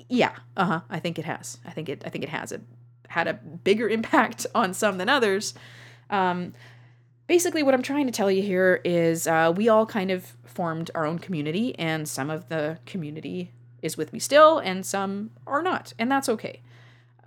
[0.08, 1.58] yeah uh-huh i think it has.
[1.66, 2.52] I think it i think it has.
[2.52, 2.62] A
[3.12, 5.54] had a bigger impact on some than others.
[6.10, 6.54] Um,
[7.28, 10.92] basically, what I'm trying to tell you here is uh, we all kind of formed
[10.96, 15.62] our own community, and some of the community is with me still, and some are
[15.62, 16.62] not, and that's okay.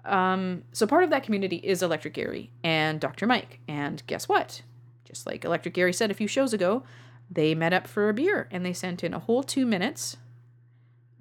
[0.04, 3.26] Um, so part of that community is Electric Gary and Dr.
[3.26, 4.62] Mike, and guess what?
[5.04, 6.82] Just like Electric Gary said a few shows ago,
[7.30, 10.18] they met up for a beer and they sent in a whole two minutes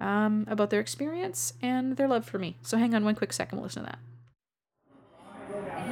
[0.00, 2.58] um, about their experience and their love for me.
[2.62, 3.98] So hang on one quick second, we'll listen to that.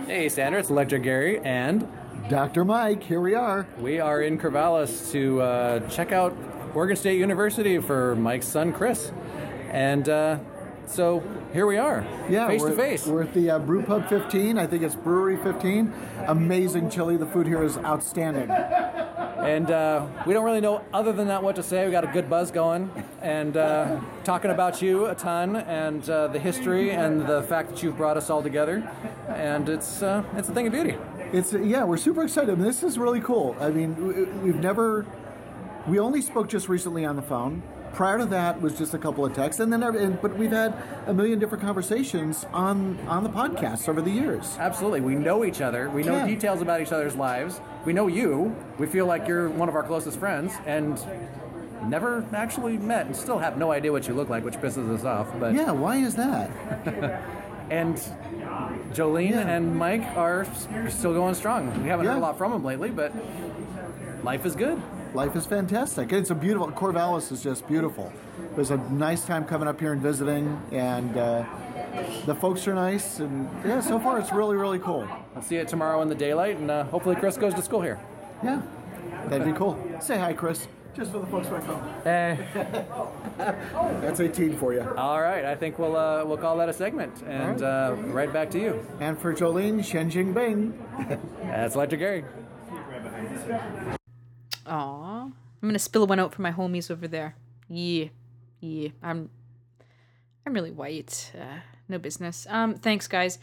[0.06, 1.86] Hey, Sandra, it's Electric Gary, and
[2.28, 2.64] Dr.
[2.64, 3.66] Mike, here we are.
[3.78, 6.36] we are in Corvallis to uh, check out
[6.74, 9.12] Oregon State University for Mike's son, Chris.
[9.70, 10.38] And uh,
[10.86, 13.06] so here we are, Yeah, face to face.
[13.06, 14.58] We're at the uh, Brew Pub 15.
[14.58, 15.92] I think it's Brewery 15.
[16.26, 17.16] Amazing chili.
[17.16, 18.48] The food here is outstanding.
[19.42, 21.84] And uh, we don't really know, other than that, what to say.
[21.84, 22.88] We got a good buzz going,
[23.20, 27.82] and uh, talking about you a ton, and uh, the history, and the fact that
[27.82, 28.88] you've brought us all together.
[29.28, 30.96] And it's uh, it's a thing of beauty.
[31.32, 32.56] It's yeah, we're super excited.
[32.60, 33.56] This is really cool.
[33.58, 35.06] I mean, we've never,
[35.88, 37.64] we only spoke just recently on the phone.
[37.94, 40.74] Prior to that was just a couple of texts, and then and, but we've had
[41.06, 44.56] a million different conversations on on the podcast over the years.
[44.58, 45.90] Absolutely, we know each other.
[45.90, 46.26] We know Yeah.
[46.26, 47.60] details about each other's lives.
[47.84, 48.56] We know you.
[48.78, 50.98] We feel like you're one of our closest friends, and
[51.88, 55.04] never actually met, and still have no idea what you look like, which pisses us
[55.04, 55.28] off.
[55.38, 56.50] But Yeah, why is that?
[57.70, 57.96] and
[58.94, 59.40] Jolene Yeah.
[59.48, 60.46] and Mike are
[60.88, 61.82] still going strong.
[61.82, 63.12] We haven't heard a lot from them lately, but
[64.24, 64.80] life is good.
[65.14, 66.10] Life is fantastic.
[66.10, 66.68] It's a beautiful.
[66.72, 68.10] Corvallis is just beautiful.
[68.42, 71.44] It was a nice time coming up here and visiting, and uh,
[72.24, 73.18] the folks are nice.
[73.18, 75.06] And yeah, so far it's really really cool.
[75.36, 78.00] I'll see you tomorrow in the daylight, and uh, hopefully Chris goes to school here.
[78.42, 78.62] Yeah,
[79.26, 79.78] that'd be cool.
[80.00, 80.66] Say hi, Chris.
[80.94, 81.82] Just for the folks by phone.
[82.04, 82.38] Hey.
[83.38, 84.82] That's 18 for you.
[84.96, 88.50] All right, I think we'll uh, we'll call that a segment, and uh, right back
[88.52, 88.86] to you.
[88.98, 90.72] And for Jolene, Shen Jing Bing.
[91.42, 92.24] That's Electric Gary.
[94.66, 95.24] Aw.
[95.24, 97.36] I'm gonna spill one out for my homies over there.
[97.68, 98.06] Yeah.
[98.60, 98.90] Yeah.
[99.02, 99.30] I'm
[100.44, 101.32] I'm really white.
[101.38, 102.46] Uh, no business.
[102.50, 103.38] Um, thanks guys.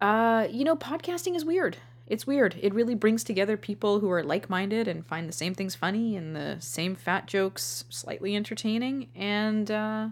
[0.00, 1.78] Uh, you know, podcasting is weird.
[2.06, 2.56] It's weird.
[2.60, 6.34] It really brings together people who are like-minded and find the same things funny and
[6.34, 9.08] the same fat jokes slightly entertaining.
[9.14, 10.08] And uh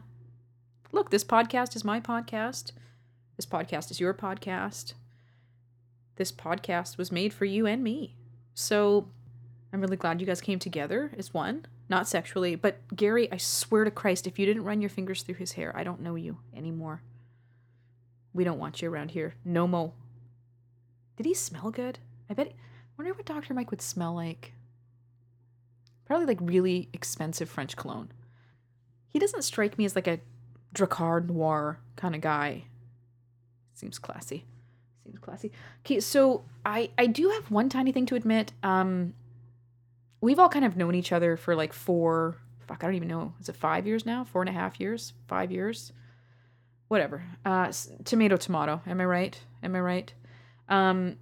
[0.93, 2.73] look, this podcast is my podcast.
[3.37, 4.95] This podcast is your podcast.
[6.17, 8.17] This podcast was made for you and me.
[8.55, 9.09] So
[9.73, 11.67] I'm really glad you guys came together as one.
[11.89, 15.37] Not sexually, but Gary, I swear to Christ, if you didn't run your fingers through
[15.37, 17.03] his hair, I don't know you anymore.
[18.33, 19.35] We don't want you around here.
[19.45, 19.95] No mo.
[21.17, 21.99] Did he smell good?
[22.29, 22.53] I bet.
[22.99, 23.55] wonder what Dr.
[23.55, 24.53] Mike would smell like.
[26.05, 28.13] Probably like really expensive French cologne.
[29.09, 30.21] He doesn't strike me as like a
[30.75, 32.65] Drakkar Noir kind of guy.
[33.75, 34.45] Seems classy.
[35.05, 35.53] Seems classy.
[35.85, 38.53] Okay, so I I do have one tiny thing to admit.
[38.63, 39.15] Um,
[40.21, 42.37] we've all kind of known each other for like four.
[42.67, 43.35] Fuck, I don't even know.
[43.41, 44.25] Is it five years now?
[44.25, 45.13] Four and a half years?
[45.29, 45.93] Five years?
[46.89, 47.25] Whatever.
[47.45, 47.73] Uh,
[48.05, 48.81] tomato, tomato.
[48.87, 49.39] Am I right?
[49.63, 50.13] Am I right?
[50.69, 51.17] Um,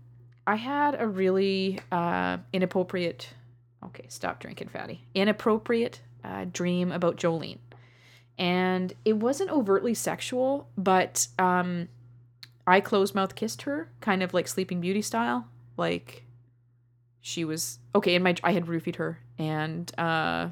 [0.47, 3.31] I had a really uh inappropriate.
[3.85, 5.07] Okay, stop drinking, fatty.
[5.15, 7.59] Inappropriate uh, dream about Jolene,
[8.39, 11.89] and it wasn't overtly sexual, but um,
[12.67, 15.49] I closed mouth kissed her, kind of like Sleeping Beauty style.
[15.77, 16.25] Like
[17.27, 18.15] she was okay.
[18.15, 20.51] And my I had roofied her, and uh,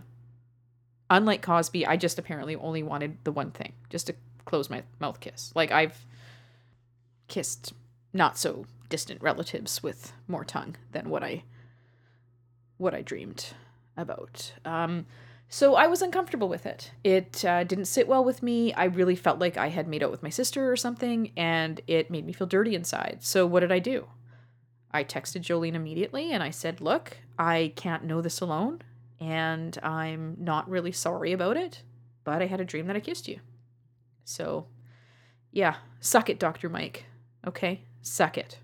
[1.11, 4.15] unlike Cosby, I just apparently only wanted the one thing, just to
[4.47, 5.53] close my mouth kiss.
[5.55, 6.07] Like I've
[7.29, 7.75] kissed
[8.15, 11.45] not so distant relatives with more tongue than what I
[12.79, 13.49] what I dreamed
[13.99, 14.55] about.
[14.65, 15.05] Um,
[15.51, 16.93] so I was uncomfortable with it.
[17.05, 18.73] It uh, didn't sit well with me.
[18.73, 22.11] I really felt like I had made out with my sister or something, and it
[22.11, 23.19] made me feel dirty inside.
[23.21, 24.07] So what did I do?
[24.95, 28.83] I texted Jolene immediately and I said, Look, I can't know this alone,
[29.21, 31.83] and I'm not really sorry about it,
[32.25, 33.41] but I had a dream that I kissed you.
[34.25, 34.67] So,
[35.51, 36.69] yeah, suck it, Dr.
[36.69, 37.07] Mike.
[37.47, 37.83] Okay?
[38.03, 38.59] Suck it.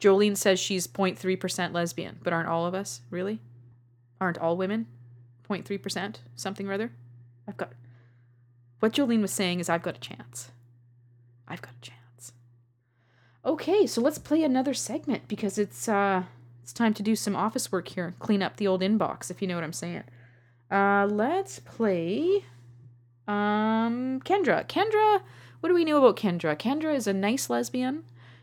[0.00, 3.40] Jolene says she's 0.3% lesbian, but aren't all of us, really?
[4.20, 4.86] Aren't all women
[5.48, 6.16] 0.3%?
[6.34, 6.92] Something or other?
[7.48, 7.72] I've got.
[8.80, 10.50] What Jolene was saying is, I've got a chance.
[11.48, 12.00] I've got a chance.
[13.46, 16.24] Okay, so let's play another segment because it's uh
[16.64, 18.16] it's time to do some office work here.
[18.18, 20.02] Clean up the old inbox, if you know what I'm saying.
[20.68, 22.44] Uh let's play
[23.28, 24.66] um Kendra.
[24.66, 25.20] Kendra,
[25.60, 26.56] what do we know about Kendra?
[26.56, 28.02] Kendra is a nice lesbian.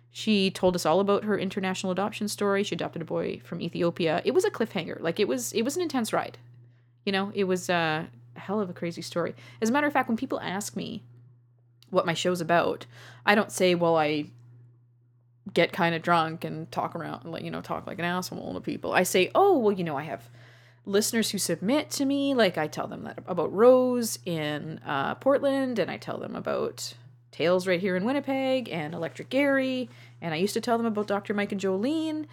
[0.10, 2.64] She told us all about her international adoption story.
[2.64, 4.22] She adopted a boy from Ethiopia.
[4.24, 5.02] It was a cliffhanger.
[5.02, 6.38] Like it was it was an intense ride.
[7.06, 8.06] You know, it was uh,
[8.38, 9.36] a hell of a crazy story.
[9.62, 11.04] As a matter of fact, when people ask me
[11.90, 12.86] what my show's about,
[13.26, 14.28] I don't say, well, I
[15.54, 18.54] get kind of drunk and talk around, and like, you know, talk like an asshole
[18.54, 18.94] to people.
[18.94, 20.30] I say, oh, well, you know, I have
[20.86, 22.34] listeners who submit to me.
[22.34, 26.94] Like, I tell them that about Rose in uh, Portland, and I tell them about
[27.32, 29.90] Tales right here in Winnipeg and Electric Gary.
[30.22, 31.34] And I used to tell them about Dr.
[31.34, 32.26] Mike and Jolene.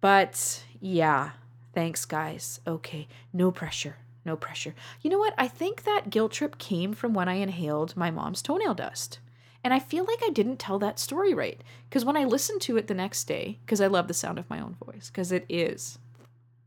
[0.00, 1.30] But yeah,
[1.74, 2.60] thanks, guys.
[2.66, 3.96] Okay, no pressure.
[4.24, 4.74] no pressure.
[5.02, 5.34] You know what?
[5.38, 9.18] I think that guilt trip came from when I inhaled my mom's toenail dust.
[9.66, 11.60] And I feel like I didn't tell that story right.
[11.88, 14.48] Because when I listened to it the next day, because I love the sound of
[14.48, 15.98] my own voice, because it is.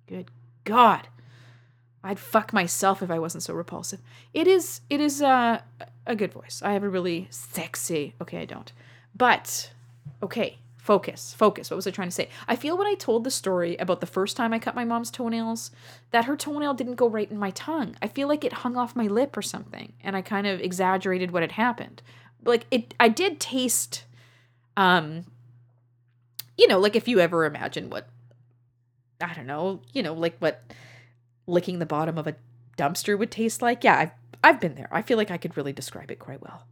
[0.06, 0.30] Good
[0.66, 1.08] God.
[2.04, 4.02] I'd fuck myself if I wasn't so repulsive.
[4.34, 5.62] It is it is uh,
[6.06, 6.62] a good voice.
[6.62, 8.16] I have a really sexy.
[8.22, 8.74] Okay, I don't.
[9.16, 9.72] But
[10.22, 11.72] okay, focus, focus.
[11.72, 12.28] What was I trying to say?
[12.50, 15.10] I feel when I told the story about the first time I cut my mom's
[15.10, 15.72] toenails,
[16.12, 17.96] that her toenail didn't go right in my tongue.
[18.02, 21.32] I feel like it hung off my lip or something, and I kind of exaggerated
[21.32, 22.02] what had happened.
[22.44, 24.06] Like it I did taste
[24.78, 25.26] um
[26.58, 28.10] you know, like if you ever imagine what
[29.22, 30.64] I don't know, you know, like what
[31.48, 32.36] licking the bottom of a
[32.78, 33.84] dumpster would taste like.
[33.84, 34.12] Yeah, I've
[34.44, 34.90] I've been there.
[34.92, 36.64] I feel like I could really describe it quite well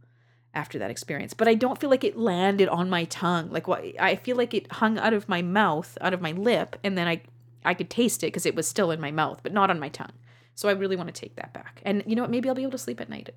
[0.54, 1.34] after that experience.
[1.34, 3.50] But I don't feel like it landed on my tongue.
[3.50, 6.76] Like what I feel like it hung out of my mouth, out of my lip,
[6.82, 7.22] and then I
[7.64, 9.88] I could taste it because it was still in my mouth, but not on my
[9.88, 10.12] tongue.
[10.54, 11.80] So I really want to take that back.
[11.84, 12.30] And you know what?
[12.30, 13.30] Maybe I'll be able to sleep at night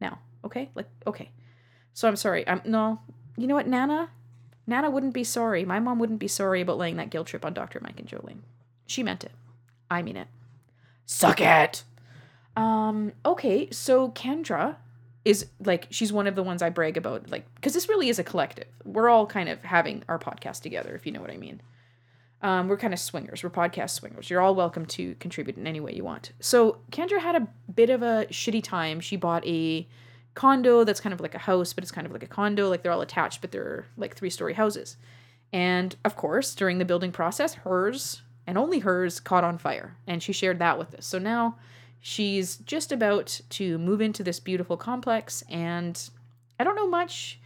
[0.00, 0.18] now.
[0.44, 0.70] Okay?
[0.74, 1.30] Like okay.
[1.94, 2.46] So I'm sorry.
[2.46, 3.00] I'm no.
[3.36, 4.10] You know what, Nana?
[4.66, 5.64] Nana wouldn't be sorry.
[5.64, 7.80] My mom wouldn't be sorry about laying that guilt trip on Dr.
[7.82, 8.40] Mike and Jolene.
[8.86, 9.32] She meant it.
[9.90, 10.28] I mean it.
[11.06, 11.84] Suck it.
[12.56, 14.76] Um, okay, so Kendra
[15.24, 18.18] is like she's one of the ones I brag about, like because this really is
[18.18, 18.68] a collective.
[18.84, 21.60] We're all kind of having our podcast together, if you know what I mean.
[22.42, 23.42] Um, we're kind of swingers.
[23.42, 24.28] We're podcast swingers.
[24.28, 26.32] You're all welcome to contribute in any way you want.
[26.40, 29.00] So Kendra had a bit of a shitty time.
[29.00, 29.88] She bought a
[30.34, 32.68] condo that's kind of like a house, but it's kind of like a condo.
[32.68, 34.96] Like they're all attached, but they're like three story houses.
[35.52, 39.96] And of course, during the building process, hers and only hers caught on fire.
[40.06, 41.06] And she shared that with us.
[41.06, 41.56] So now
[42.00, 45.42] she's just about to move into this beautiful complex.
[45.48, 45.98] And
[46.58, 47.40] I don't know much,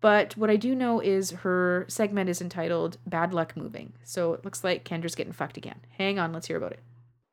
[0.00, 3.94] but what I do know is her segment is entitled Bad Luck Moving.
[4.04, 5.80] So it looks like Kendra's getting fucked again.
[5.96, 6.80] Hang on, let's hear about it.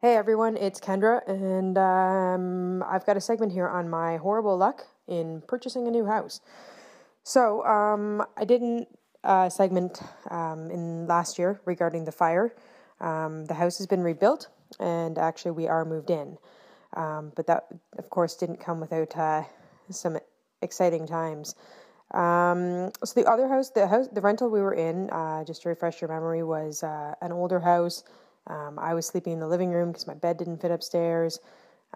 [0.01, 4.85] Hey everyone, it's Kendra, and um, I've got a segment here on my horrible luck
[5.07, 6.41] in purchasing a new house.
[7.23, 8.85] So um, I did a
[9.23, 12.53] uh, segment um, in last year regarding the fire.
[12.99, 14.49] Um, the house has been rebuilt,
[14.81, 16.37] and actually we are moved in.
[16.97, 17.63] Um, but that,
[17.97, 19.43] of course, didn't come without uh,
[19.89, 20.17] some
[20.61, 21.55] exciting times.
[22.13, 25.69] Um, so the other house, the house, the rental we were in, uh, just to
[25.69, 28.03] refresh your memory, was uh, an older house.
[28.47, 31.39] Um, I was sleeping in the living room because my bed didn't fit upstairs,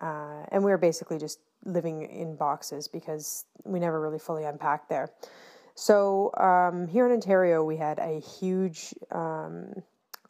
[0.01, 4.89] uh, and we were basically just living in boxes because we never really fully unpacked
[4.89, 5.11] there.
[5.75, 9.73] So um, here in Ontario, we had a huge um,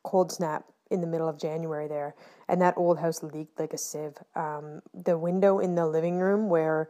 [0.03, 2.15] cold snap in the middle of January there,
[2.47, 4.17] and that old house leaked like a sieve.
[4.36, 6.89] Um, the window in the living room, where,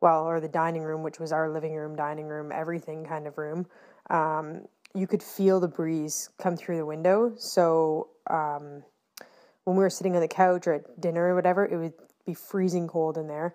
[0.00, 3.38] well, or the dining room, which was our living room, dining room, everything kind of
[3.38, 3.66] room,
[4.10, 4.62] um,
[4.94, 7.32] you could feel the breeze come through the window.
[7.36, 8.82] So um,
[9.64, 11.94] when we were sitting on the couch or at dinner or whatever, it would
[12.26, 13.54] be freezing cold in there.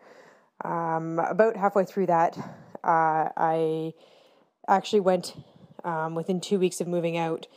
[0.64, 2.38] Um, about halfway through that,
[2.84, 3.94] uh, I
[4.68, 5.36] actually went
[5.84, 7.48] um, within two weeks of moving out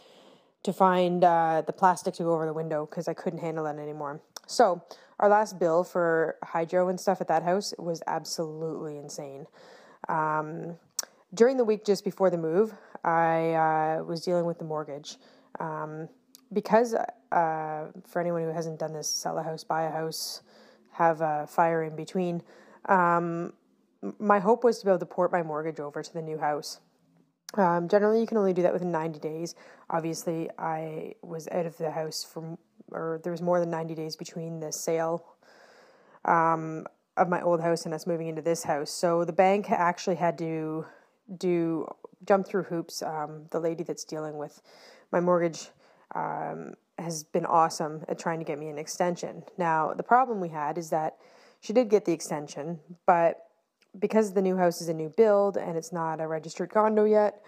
[0.63, 3.79] to find uh, the plastic to go over the window because I couldn't handle it
[3.79, 4.21] anymore.
[4.47, 4.83] So
[5.19, 9.47] our last bill for hydro and stuff at that house was absolutely insane.
[10.09, 10.77] Um,
[11.35, 15.17] during the week just before the move, I uh, was dealing with the mortgage.
[15.59, 16.09] Um,
[16.53, 20.43] because, uh, for anyone who hasn't done this, sell a house, buy a house,
[20.93, 22.43] have a fire in between,
[22.87, 23.53] um,
[24.19, 26.81] my hope was to be able to port my mortgage over to the new house.
[27.55, 29.55] Um, generally, you can only do that within 90 days.
[29.91, 32.59] Obviously, I was out of the house from,
[32.91, 35.25] or there was more than 90 days between the sale
[36.25, 38.91] um, of my old house and us moving into this house.
[38.91, 40.87] So the bank actually had to
[41.37, 41.87] do
[42.27, 43.03] jump through hoops.
[43.03, 44.61] Um, the lady that's dealing with
[45.13, 45.69] my mortgage
[46.15, 49.43] um, has been awesome at trying to get me an extension.
[49.57, 51.17] Now, the problem we had is that
[51.61, 53.47] she did get the extension, but
[53.99, 57.43] because the new house is a new build and it's not a registered condo yet,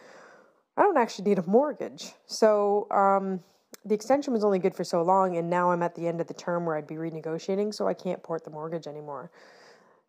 [0.77, 2.13] I don't actually need a mortgage.
[2.27, 3.41] So um,
[3.85, 6.27] the extension was only good for so long, and now I'm at the end of
[6.27, 9.31] the term where I'd be renegotiating, so I can't port the mortgage anymore.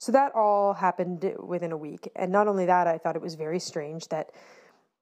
[0.03, 2.09] So that all happened within a week.
[2.17, 4.31] And not only that, I thought it was very strange that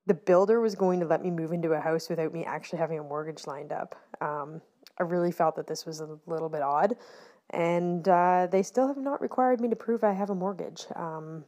[0.06, 3.00] the builder was going to let me move into a house without me actually having
[3.00, 3.96] a mortgage lined up.
[4.22, 4.62] Um,
[5.00, 6.98] I really felt that this was a little bit odd
[7.50, 10.86] and uh, they still have not required me to prove I have a mortgage.
[10.96, 11.46] Um,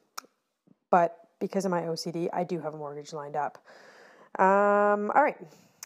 [0.89, 3.59] but because of my OCD, I do have a mortgage lined up.
[4.39, 5.37] Um, all right,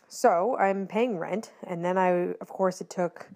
[0.07, 3.27] so I'm paying rent, and then I, of course, it took.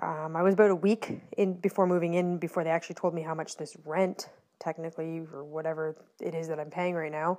[0.00, 3.22] Um, I was about a week in before moving in before they actually told me
[3.22, 7.38] how much this rent, technically, or whatever it is that I'm paying right now,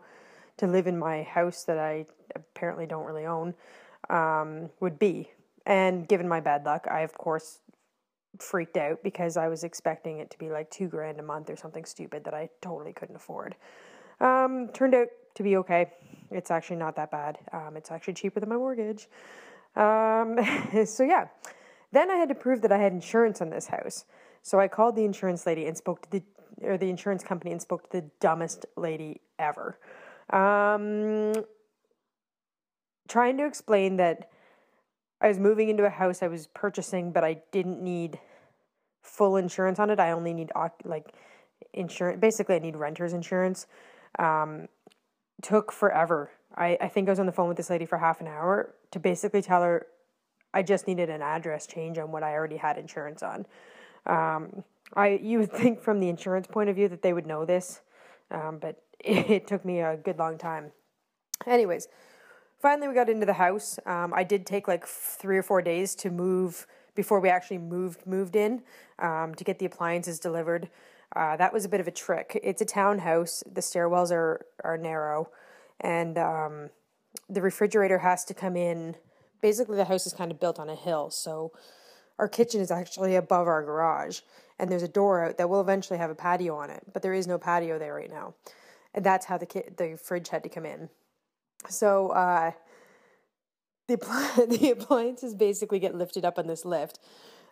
[0.58, 2.06] to live in my house that I
[2.36, 3.56] apparently don't really own,
[4.10, 5.32] um, would be.
[5.66, 7.60] And given my bad luck, I of course
[8.38, 11.56] freaked out because I was expecting it to be like two grand a month or
[11.56, 13.56] something stupid that I totally couldn't afford.
[14.20, 15.88] Um, turned out to be okay.
[16.30, 17.40] It's actually not that bad.
[17.52, 19.10] Um, it's actually cheaper than my mortgage.
[19.76, 20.38] Um,
[20.86, 21.28] so yeah,
[21.92, 24.06] then I had to prove that I had insurance on this house.
[24.42, 26.24] So I called the insurance lady and spoke to the
[26.64, 29.80] or the insurance company and spoke to the dumbest lady ever.
[30.32, 31.34] Um,
[33.08, 34.30] trying to explain that
[35.20, 38.20] I was moving into a house I was purchasing, but I didn't need
[39.02, 40.00] full insurance on it.
[40.00, 40.52] I only need
[40.84, 41.14] like
[41.74, 42.20] insurance.
[42.20, 43.68] Basically, I need renter's insurance.
[44.20, 44.68] Um,
[45.42, 46.32] took forever.
[46.56, 48.76] I, I think I was on the phone with this lady for half an hour
[48.92, 49.88] to basically tell her
[50.54, 53.46] I just needed an address change on what I already had insurance on.
[54.06, 57.46] Um, I you would think from the insurance point of view that they would know
[57.46, 57.82] this,
[58.30, 60.72] um, but it, it, took me a good long time.
[61.46, 61.88] Anyways,
[62.60, 63.80] finally we got into the house.
[63.86, 68.06] Um, I did take like three or four days to move before we actually moved
[68.06, 68.64] moved in
[69.00, 70.70] um, to get the appliances delivered.
[71.16, 72.40] Uh, that was a bit of a trick.
[72.42, 73.44] It's a townhouse.
[73.52, 75.30] The stairwells are are narrow,
[75.80, 76.70] and um,
[77.30, 78.96] the refrigerator has to come in.
[79.42, 81.52] Basically, the house is kind of built on a hill, so
[82.20, 84.22] our kitchen is actually above our garage,
[84.60, 87.14] and there's a door out that will eventually have a patio on it, but there
[87.14, 88.36] is no patio there right now,
[88.94, 90.90] and that's how the ki- the fridge had to come in.
[91.68, 92.52] So uh,
[93.88, 93.98] the
[94.60, 97.00] the appliances basically get lifted up on this lift,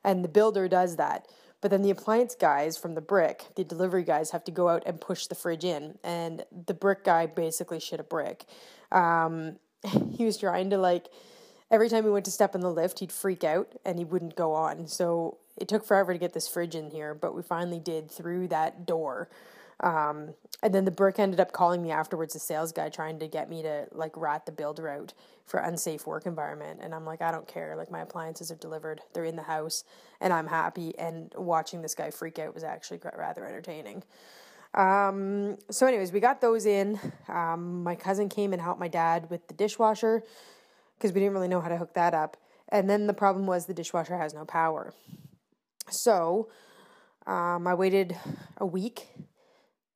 [0.03, 1.27] and the builder does that.
[1.61, 4.83] But then the appliance guys from the brick, the delivery guys, have to go out
[4.85, 8.45] and push the fridge in, and the brick guy basically shit a brick.
[8.91, 9.57] Um,
[10.15, 11.07] he was trying to like
[11.71, 14.35] every time he went to step in the lift, he'd freak out and he wouldn't
[14.35, 14.87] go on.
[14.87, 18.47] So it took forever to get this fridge in here, but we finally did through
[18.47, 19.29] that door.
[19.81, 23.27] Um, and then the brick ended up calling me afterwards, the sales guy trying to
[23.27, 25.13] get me to like rat the builder out
[25.45, 26.79] for unsafe work environment.
[26.83, 27.75] And I'm like, I don't care.
[27.77, 29.85] Like my appliances are delivered, they're in the house,
[30.19, 30.97] and I'm happy.
[30.97, 34.03] And watching this guy freak out was actually rather entertaining.
[34.73, 36.99] Um, so, anyways, we got those in.
[37.27, 40.23] Um, my cousin came and helped my dad with the dishwasher
[40.99, 42.35] because we didn't really know how to hook that up.
[42.67, 44.93] And then the problem was the dishwasher has no power.
[45.89, 46.49] So
[47.25, 48.17] um, I waited
[48.57, 49.07] a week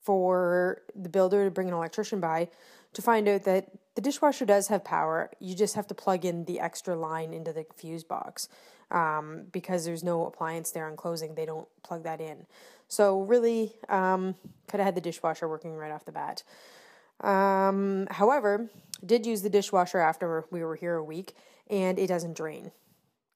[0.02, 2.50] for the builder to bring an electrician by
[2.94, 5.30] to find out that the dishwasher does have power.
[5.40, 8.48] You just have to plug in the extra line into the fuse box
[8.92, 11.36] um, because there's no appliance there on closing.
[11.36, 12.46] They don't plug that in.
[12.88, 14.36] So, really, um,
[14.68, 16.44] could have had the dishwasher working right off the bat.
[17.22, 18.70] Um, however,
[19.06, 21.36] did use the dishwasher after we were here a week,
[21.70, 22.72] and it doesn't drain,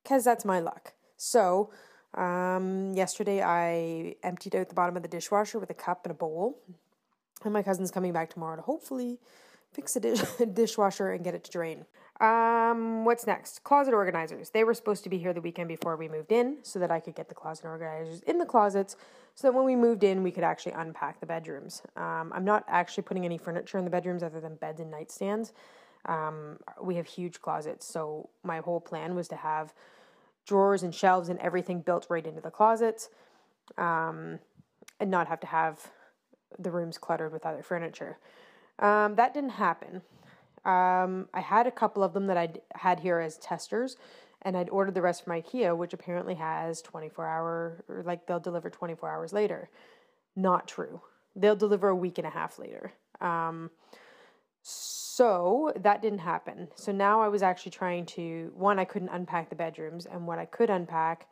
[0.03, 0.93] because that's my luck.
[1.17, 1.71] So,
[2.13, 6.15] um, yesterday I emptied out the bottom of the dishwasher with a cup and a
[6.15, 6.61] bowl,
[7.43, 9.19] and my cousin's coming back tomorrow to hopefully
[9.71, 10.21] fix the dish-
[10.53, 11.85] dishwasher and get it to drain.
[12.19, 13.63] Um, what's next?
[13.63, 14.49] Closet organizers.
[14.49, 16.99] They were supposed to be here the weekend before we moved in so that I
[16.99, 18.95] could get the closet organizers in the closets
[19.35, 21.83] so that when we moved in, we could actually unpack the bedrooms.
[21.95, 25.51] Um, I'm not actually putting any furniture in the bedrooms other than beds and nightstands.
[26.05, 29.73] Um, we have huge closets, so my whole plan was to have
[30.47, 33.09] drawers and shelves and everything built right into the closets
[33.77, 34.39] um,
[34.99, 35.91] and not have to have
[36.57, 38.17] the rooms cluttered with other furniture.
[38.79, 40.01] Um, that didn't happen.
[40.67, 43.95] Um, I had a couple of them that I had here as testers,
[44.41, 48.41] and I'd ordered the rest from IKEA, which apparently has 24 hour, or like they'll
[48.41, 49.69] deliver 24 hours later.
[50.35, 51.01] Not true.
[51.37, 52.91] They'll deliver a week and a half later.
[53.21, 53.71] Um,
[54.61, 56.67] so that didn't happen.
[56.75, 60.37] So now I was actually trying to, one, I couldn't unpack the bedrooms, and what
[60.37, 61.27] I could unpack,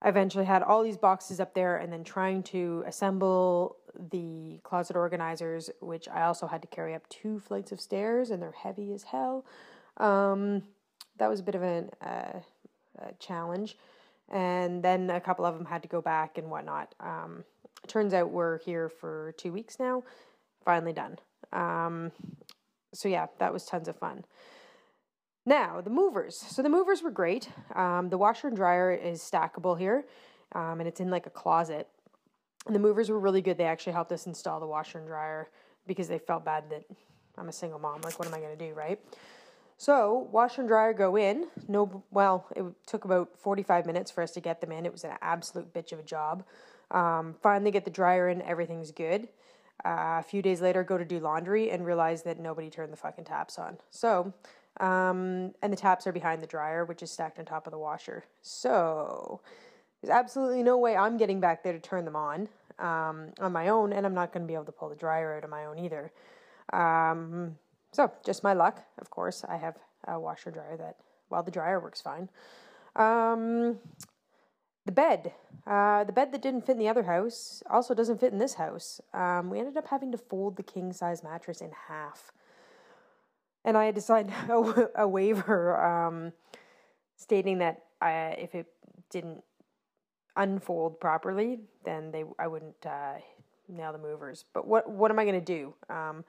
[0.00, 3.78] I eventually had all these boxes up there, and then trying to assemble
[4.10, 8.42] the closet organizers, which I also had to carry up two flights of stairs, and
[8.42, 9.44] they're heavy as hell.
[9.96, 10.62] Um,
[11.18, 13.76] that was a bit of a, a challenge.
[14.30, 16.94] And then a couple of them had to go back and whatnot.
[17.00, 17.44] Um,
[17.86, 20.04] turns out we're here for two weeks now,
[20.64, 21.18] finally done.
[21.52, 22.12] Um,
[22.94, 24.24] so yeah, that was tons of fun.
[25.44, 26.36] Now the movers.
[26.36, 27.48] So the movers were great.
[27.74, 30.04] Um, the washer and dryer is stackable here,
[30.52, 31.88] um, and it's in like a closet.
[32.66, 33.58] The movers were really good.
[33.58, 35.48] They actually helped us install the washer and dryer
[35.86, 36.84] because they felt bad that
[37.36, 38.00] I'm a single mom.
[38.02, 39.00] Like, what am I going to do, right?
[39.78, 41.48] So, washer and dryer go in.
[41.66, 44.86] No, well, it took about 45 minutes for us to get them in.
[44.86, 46.44] It was an absolute bitch of a job.
[46.92, 49.28] Um, finally, get the dryer in, everything's good.
[49.84, 52.96] Uh, a few days later, go to do laundry and realize that nobody turned the
[52.96, 53.78] fucking taps on.
[53.90, 54.32] So,
[54.78, 57.78] um, and the taps are behind the dryer, which is stacked on top of the
[57.78, 58.24] washer.
[58.42, 59.40] So,
[60.02, 62.48] there's absolutely no way I'm getting back there to turn them on
[62.78, 65.36] um, on my own, and I'm not going to be able to pull the dryer
[65.36, 66.12] out on my own either.
[66.72, 67.56] Um,
[67.92, 69.44] so, just my luck, of course.
[69.48, 69.76] I have
[70.08, 70.96] a washer dryer that,
[71.30, 72.28] well, the dryer works fine.
[72.96, 73.78] Um,
[74.84, 75.32] the bed.
[75.66, 78.54] Uh, the bed that didn't fit in the other house also doesn't fit in this
[78.54, 79.00] house.
[79.14, 82.32] Um, we ended up having to fold the king size mattress in half.
[83.64, 86.32] And I had to sign a, a waiver um,
[87.16, 88.66] stating that I, if it
[89.10, 89.44] didn't
[90.36, 93.14] unfold properly, then they I wouldn't uh,
[93.68, 94.44] nail the movers.
[94.52, 95.74] But what what am I going to do?
[95.88, 96.24] Um,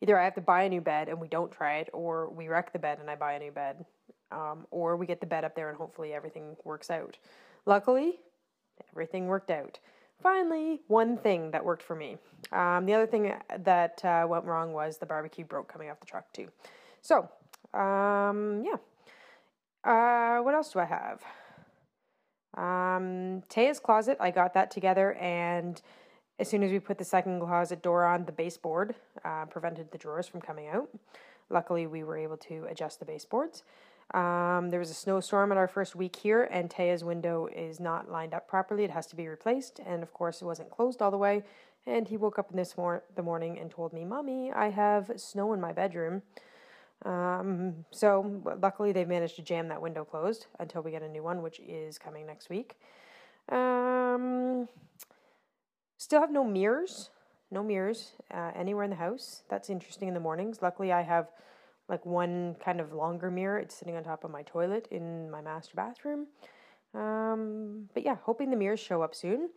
[0.00, 2.48] either I have to buy a new bed and we don't try it, or we
[2.48, 3.84] wreck the bed and I buy a new bed,
[4.30, 7.18] um, or we get the bed up there and hopefully everything works out.
[7.66, 8.20] Luckily,
[8.92, 9.78] everything worked out.
[10.22, 12.16] Finally, one thing that worked for me.
[12.50, 16.06] Um, the other thing that uh, went wrong was the barbecue broke coming off the
[16.06, 16.48] truck too.
[17.02, 17.28] So,
[17.72, 18.76] um, yeah.
[19.84, 21.22] Uh, what else do I have?
[22.58, 25.80] Um, Taya's closet, I got that together, and
[26.40, 29.98] as soon as we put the second closet door on, the baseboard uh, prevented the
[29.98, 30.88] drawers from coming out.
[31.50, 33.62] Luckily, we were able to adjust the baseboards.
[34.12, 38.10] Um, there was a snowstorm in our first week here, and Taya's window is not
[38.10, 38.84] lined up properly.
[38.84, 41.44] It has to be replaced, and of course, it wasn't closed all the way.
[41.86, 45.12] And he woke up in this mor- the morning and told me, "Mommy, I have
[45.16, 46.22] snow in my bedroom."
[47.04, 51.22] Um, so luckily, they've managed to jam that window closed until we get a new
[51.22, 52.76] one, which is coming next week.
[53.50, 54.68] Um,
[55.96, 57.10] still have no mirrors,
[57.50, 59.42] no mirrors uh, anywhere in the house.
[59.48, 60.60] That's interesting in the mornings.
[60.60, 61.28] Luckily, I have
[61.88, 63.58] like one kind of longer mirror.
[63.58, 66.26] It's sitting on top of my toilet in my master bathroom.
[66.94, 69.50] Um, but yeah, hoping the mirrors show up soon.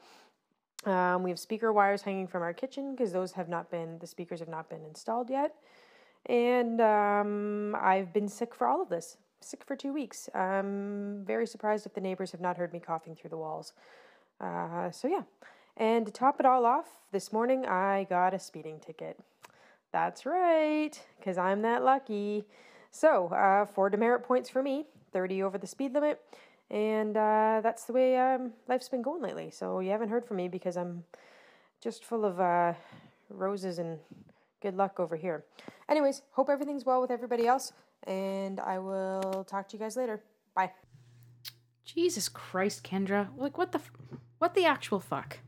[0.86, 4.08] Um, we have speaker wires hanging from our kitchen because those have not been, the
[4.08, 5.54] speakers have not been installed yet.
[6.28, 10.30] And um, I've been sick for all of this, sick for two weeks.
[10.34, 13.74] I'm very surprised if the neighbors have not heard me coughing through the walls.
[14.39, 15.24] Uh, so yeah.
[15.78, 19.19] And to top it all off, this morning I got a speeding ticket.
[19.91, 22.45] That's right, because I'm that lucky.
[22.91, 26.22] So, uh, four demerit points for me, 30 over the speed limit.
[26.69, 29.49] And uh, that's the way um, life's been going lately.
[29.51, 31.03] So, you haven't heard from me because I'm
[31.82, 32.74] just full of uh,
[33.30, 33.99] roses and
[34.61, 35.43] good luck over here.
[35.92, 37.74] Anyways, hope everything's well with everybody else.
[38.08, 40.24] And I will talk to you guys later.
[40.56, 40.72] Bye.
[41.84, 43.28] Jesus Christ, Kendra.
[43.36, 43.92] Like, what the, f-
[44.38, 45.39] what the actual fuck?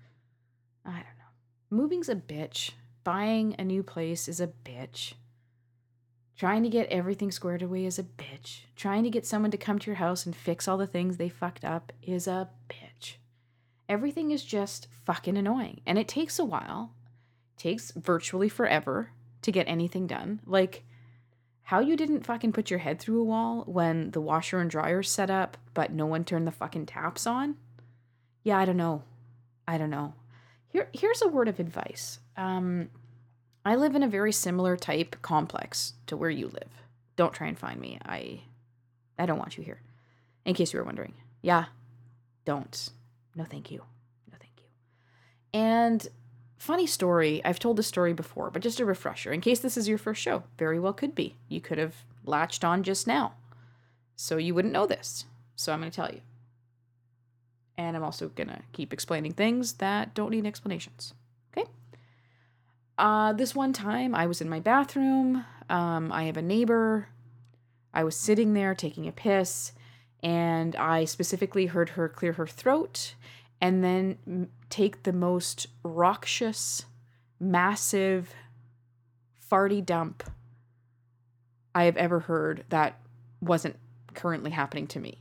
[0.86, 1.32] I don't know.
[1.70, 2.72] Moving's a bitch.
[3.06, 5.14] Buying a new place is a bitch.
[6.38, 8.64] Trying to get everything squared away is a bitch.
[8.76, 11.30] Trying to get someone to come to your house and fix all the things they
[11.30, 13.16] fucked up is a bitch.
[13.88, 15.80] Everything is just fucking annoying.
[15.86, 16.92] And it takes a while.
[17.56, 19.12] It takes virtually forever
[19.44, 20.40] to get anything done.
[20.46, 20.84] Like,
[21.64, 25.02] how you didn't fucking put your head through a wall when the washer and dryer
[25.02, 27.56] set up, but no one turned the fucking taps on?
[28.44, 29.04] Yeah, I don't know.
[29.68, 30.14] I don't know.
[30.68, 32.20] Here, here's a word of advice.
[32.36, 32.90] Um,
[33.66, 36.70] I live in a very similar type complex to where you live.
[37.16, 37.98] Don't try and find me.
[38.06, 38.42] I,
[39.18, 39.82] I don't want you here.
[40.46, 41.14] In case you were wondering.
[41.42, 41.66] Yeah,
[42.44, 42.90] don't.
[43.36, 43.84] No, thank you.
[44.30, 45.60] No, thank you.
[45.60, 46.06] And
[46.58, 47.42] funny story.
[47.44, 50.22] I've told this story before, but just a refresher in case this is your first
[50.22, 50.44] show.
[50.58, 51.36] Very well could be.
[51.48, 53.34] You could have latched on just now,
[54.16, 55.26] so you wouldn't know this.
[55.56, 56.22] So I'm going to tell you.
[57.78, 61.14] And I'm also going to keep explaining things that don't need explanations.
[61.56, 61.68] Okay?
[62.98, 65.46] Uh, this one time, I was in my bathroom.
[65.70, 67.08] Um, I have a neighbor.
[67.94, 69.72] I was sitting there taking a piss,
[70.22, 73.16] and I specifically heard her clear her throat
[73.64, 76.86] and then take the most raucous,
[77.40, 78.34] massive,
[79.50, 80.22] farty dump
[81.74, 83.00] I have ever heard that
[83.40, 83.78] wasn't
[84.14, 85.20] currently happening to me.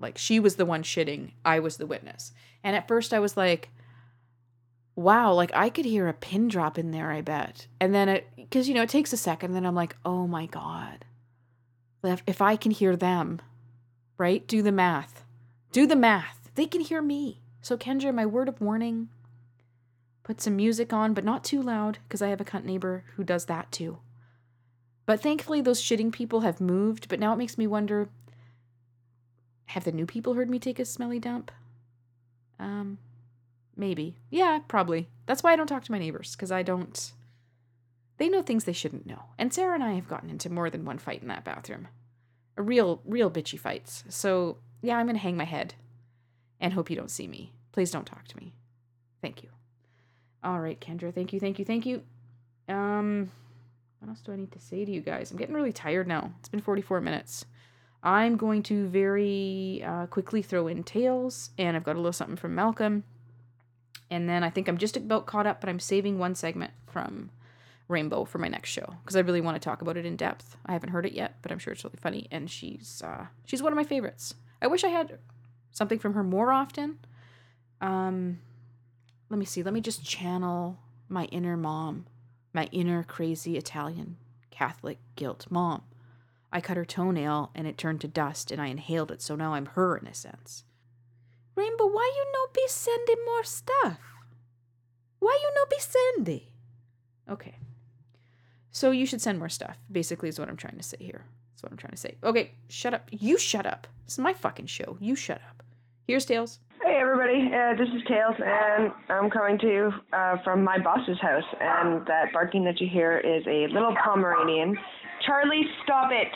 [0.00, 2.32] Like she was the one shitting, I was the witness.
[2.64, 3.70] And at first I was like,
[4.96, 7.68] wow, like I could hear a pin drop in there, I bet.
[7.80, 10.46] And then it, because, you know, it takes a second, then I'm like, oh my
[10.46, 11.04] God.
[12.02, 13.40] If, if I can hear them,
[14.18, 14.44] right?
[14.48, 15.24] Do the math.
[15.70, 16.50] Do the math.
[16.56, 17.42] They can hear me.
[17.66, 19.08] So, Kendra, my word of warning
[20.22, 23.24] put some music on, but not too loud, because I have a cunt neighbor who
[23.24, 23.98] does that too.
[25.04, 28.08] But thankfully, those shitting people have moved, but now it makes me wonder
[29.64, 31.50] have the new people heard me take a smelly dump?
[32.60, 32.98] Um,
[33.76, 34.14] maybe.
[34.30, 35.08] Yeah, probably.
[35.26, 37.10] That's why I don't talk to my neighbors, because I don't.
[38.18, 39.24] They know things they shouldn't know.
[39.40, 41.88] And Sarah and I have gotten into more than one fight in that bathroom.
[42.56, 44.04] A real, real bitchy fights.
[44.08, 45.74] So, yeah, I'm going to hang my head
[46.60, 47.52] and hope you don't see me.
[47.76, 48.54] Please don't talk to me.
[49.20, 49.50] Thank you.
[50.42, 51.14] All right, Kendra.
[51.14, 52.00] Thank you, thank you, thank you.
[52.70, 53.30] Um,
[53.98, 55.30] what else do I need to say to you guys?
[55.30, 56.32] I'm getting really tired now.
[56.38, 57.44] It's been 44 minutes.
[58.02, 62.38] I'm going to very uh, quickly throw in Tails, and I've got a little something
[62.38, 63.04] from Malcolm.
[64.10, 67.28] And then I think I'm just about caught up, but I'm saving one segment from
[67.88, 70.56] Rainbow for my next show because I really want to talk about it in depth.
[70.64, 73.62] I haven't heard it yet, but I'm sure it's really funny, and she's uh, she's
[73.62, 74.34] one of my favorites.
[74.62, 75.18] I wish I had
[75.72, 77.00] something from her more often.
[77.80, 78.40] Um,
[79.28, 79.62] let me see.
[79.62, 82.06] Let me just channel my inner mom,
[82.52, 84.16] my inner crazy Italian
[84.50, 85.82] Catholic guilt mom.
[86.52, 89.54] I cut her toenail and it turned to dust and I inhaled it, so now
[89.54, 90.64] I'm her in a sense.
[91.54, 93.98] Rainbow, why you no be sending more stuff?
[95.18, 96.46] Why you no be sending?
[97.28, 97.56] Okay.
[98.70, 101.24] So you should send more stuff, basically, is what I'm trying to say here.
[101.52, 102.16] That's what I'm trying to say.
[102.22, 103.08] Okay, shut up.
[103.10, 103.86] You shut up.
[104.04, 104.98] This is my fucking show.
[105.00, 105.62] You shut up.
[106.06, 106.58] Here's Tails.
[107.06, 111.44] Everybody, uh, this is Tails, and I'm coming to you uh, from my boss's house.
[111.60, 114.76] And that barking that you hear is a little Pomeranian.
[115.24, 116.26] Charlie, stop it!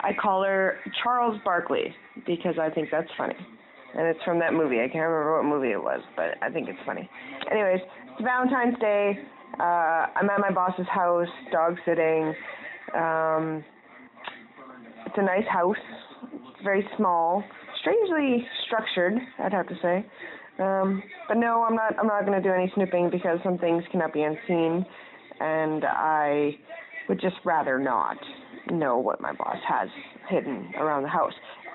[0.00, 1.94] I call her Charles Barkley
[2.26, 3.34] because I think that's funny.
[3.94, 4.76] And it's from that movie.
[4.76, 7.06] I can't remember what movie it was, but I think it's funny.
[7.50, 9.18] Anyways, it's Valentine's Day.
[9.60, 12.34] Uh, I'm at my boss's house, dog sitting.
[12.96, 13.62] Um,
[15.04, 15.76] it's a nice house.
[16.32, 17.44] It's very small
[17.84, 20.04] strangely structured, I'd have to say.
[20.58, 21.98] Um, but no, I'm not.
[21.98, 24.86] I'm not going to do any snooping because some things cannot be unseen,
[25.40, 26.56] and I
[27.08, 28.16] would just rather not
[28.70, 29.88] know what my boss has
[30.28, 31.32] hidden around the house.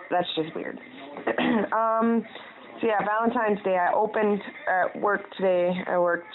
[0.09, 0.77] That's just weird.
[1.73, 2.25] um,
[2.81, 3.77] so yeah, Valentine's Day.
[3.77, 5.71] I opened at work today.
[5.87, 6.25] I worked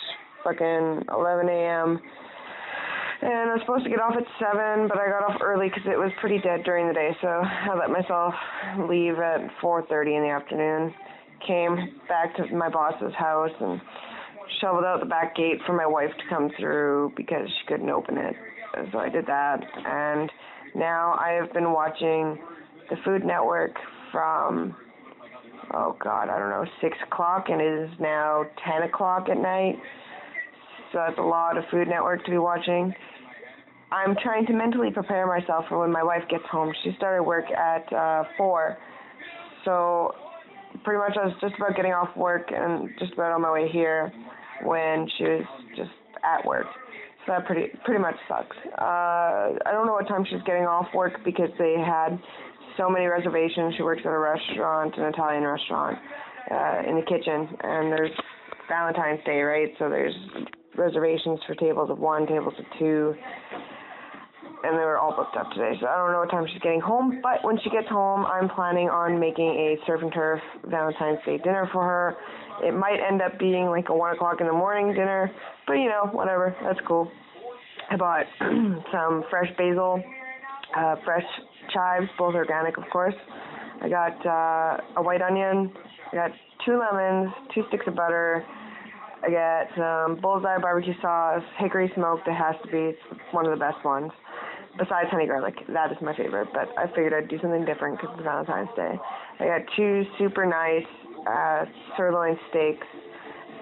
[0.44, 2.00] fucking 11 a.m
[3.22, 5.84] and I was supposed to get off at seven, but I got off early because
[5.86, 7.10] it was pretty dead during the day.
[7.20, 8.34] So I let myself
[8.88, 10.94] leave at 4:30 in the afternoon.
[11.46, 13.80] Came back to my boss's house and
[14.60, 18.18] shoveled out the back gate for my wife to come through because she couldn't open
[18.18, 18.34] it.
[18.92, 20.30] So I did that, and
[20.74, 22.38] now I have been watching
[22.90, 23.76] the Food Network
[24.10, 24.76] from
[25.72, 29.76] oh god, I don't know, six o'clock, and it is now ten o'clock at night
[30.94, 32.94] so that's a lot of Food Network to be watching.
[33.90, 36.72] I'm trying to mentally prepare myself for when my wife gets home.
[36.84, 38.78] She started work at uh, 4,
[39.64, 40.14] so
[40.84, 43.68] pretty much I was just about getting off work and just about on my way
[43.68, 44.12] here
[44.62, 45.44] when she was
[45.76, 45.90] just
[46.22, 46.66] at work.
[47.26, 48.56] So that pretty pretty much sucks.
[48.78, 52.18] Uh, I don't know what time she's getting off work because they had
[52.76, 53.74] so many reservations.
[53.76, 55.98] She works at a restaurant, an Italian restaurant,
[56.50, 58.10] uh, in the kitchen, and there's
[58.68, 59.72] Valentine's Day, right?
[59.78, 60.14] So there's
[60.76, 63.14] reservations for tables of one, tables of two,
[64.64, 65.72] and they were all booked up today.
[65.80, 68.48] So I don't know what time she's getting home, but when she gets home, I'm
[68.48, 72.16] planning on making a surf and turf Valentine's Day dinner for her.
[72.66, 75.30] It might end up being like a one o'clock in the morning dinner,
[75.66, 77.10] but you know, whatever, that's cool.
[77.90, 78.24] I bought
[78.92, 80.02] some fresh basil,
[80.76, 81.26] uh, fresh
[81.72, 83.14] chives, both organic, of course.
[83.82, 85.72] I got uh, a white onion.
[86.12, 86.30] I got
[86.64, 88.44] two lemons, two sticks of butter,
[89.24, 92.28] I got some bullseye barbecue sauce, hickory smoked.
[92.28, 92.96] It has to be
[93.30, 94.12] one of the best ones.
[94.76, 96.48] Besides honey garlic, that is my favorite.
[96.52, 98.98] But I figured I'd do something different because it's Valentine's Day.
[99.40, 100.84] I got two super nice
[101.26, 101.64] uh,
[101.96, 102.86] sirloin steaks,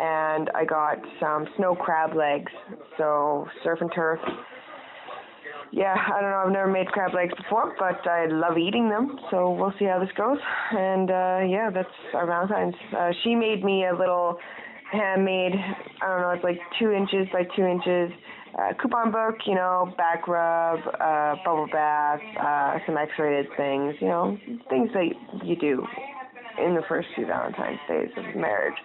[0.01, 2.51] and I got some snow crab legs.
[2.99, 4.19] So surf and turf.
[5.71, 6.43] Yeah, I don't know.
[6.45, 9.19] I've never made crab legs before, but I love eating them.
[9.31, 10.39] So we'll see how this goes.
[10.73, 12.75] And uh, yeah, that's our Valentine's.
[12.97, 14.39] Uh, she made me a little
[14.93, 15.55] handmade.
[16.03, 16.31] I don't know.
[16.31, 18.13] It's like two inches by two inches.
[18.53, 24.09] Uh, coupon book, you know, back rub, uh, bubble bath, uh, some X-rated things, you
[24.09, 24.37] know,
[24.69, 25.09] things that
[25.43, 25.83] you do
[26.63, 28.77] in the first few Valentine's days of marriage,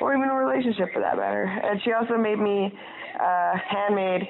[0.00, 1.44] or even a relationship for that matter.
[1.44, 2.72] And she also made me
[3.20, 4.22] a handmade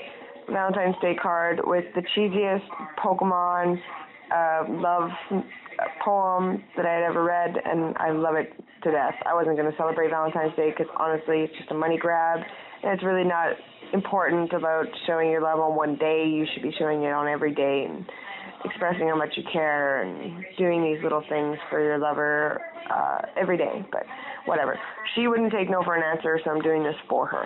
[0.53, 2.69] Valentine's Day card with the cheesiest
[3.03, 3.81] Pokemon
[4.35, 5.11] uh, love
[6.05, 8.53] poem that I had ever read, and I love it
[8.83, 9.15] to death.
[9.27, 12.41] I wasn't going to celebrate Valentine's Day because honestly, it's just a money grab,
[12.83, 13.57] and it's really not
[13.93, 16.27] important about showing your love on one day.
[16.27, 18.05] You should be showing it on every day and
[18.65, 22.61] expressing how much you care and doing these little things for your lover
[22.91, 23.85] uh, every day.
[23.93, 24.05] But
[24.47, 24.79] whatever.
[25.15, 27.45] She wouldn't take no for an answer, so I'm doing this for her.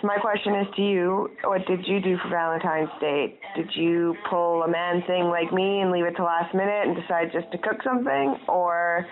[0.00, 3.38] So my question is to you, what did you do for Valentine's Day?
[3.54, 6.96] Did you pull a man thing like me and leave it to last minute and
[6.96, 8.36] decide just to cook something?
[8.48, 9.06] Or,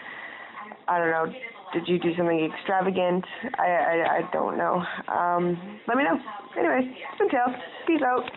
[0.89, 1.26] I don't know,
[1.74, 3.24] did you do something extravagant?
[3.59, 4.82] I, I, I don't know.
[5.12, 6.18] Um, let me know.
[6.55, 7.57] Been Tails.
[7.86, 8.30] Peace out.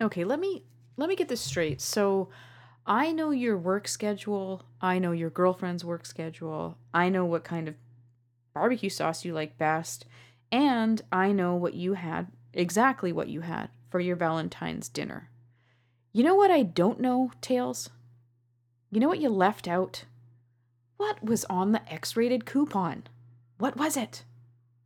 [0.00, 0.64] Okay, let me
[0.96, 1.80] let me get this straight.
[1.80, 2.30] So
[2.86, 4.62] I know your work schedule.
[4.80, 6.78] I know your girlfriend's work schedule.
[6.94, 7.74] I know what kind of
[8.54, 10.06] barbecue sauce you like best.
[10.52, 15.30] And I know what you had, exactly what you had for your Valentine's dinner.
[16.12, 17.88] You know what I don't know, Tails?
[18.90, 20.04] You know what you left out?
[20.98, 23.04] What was on the X rated coupon?
[23.56, 24.24] What was it?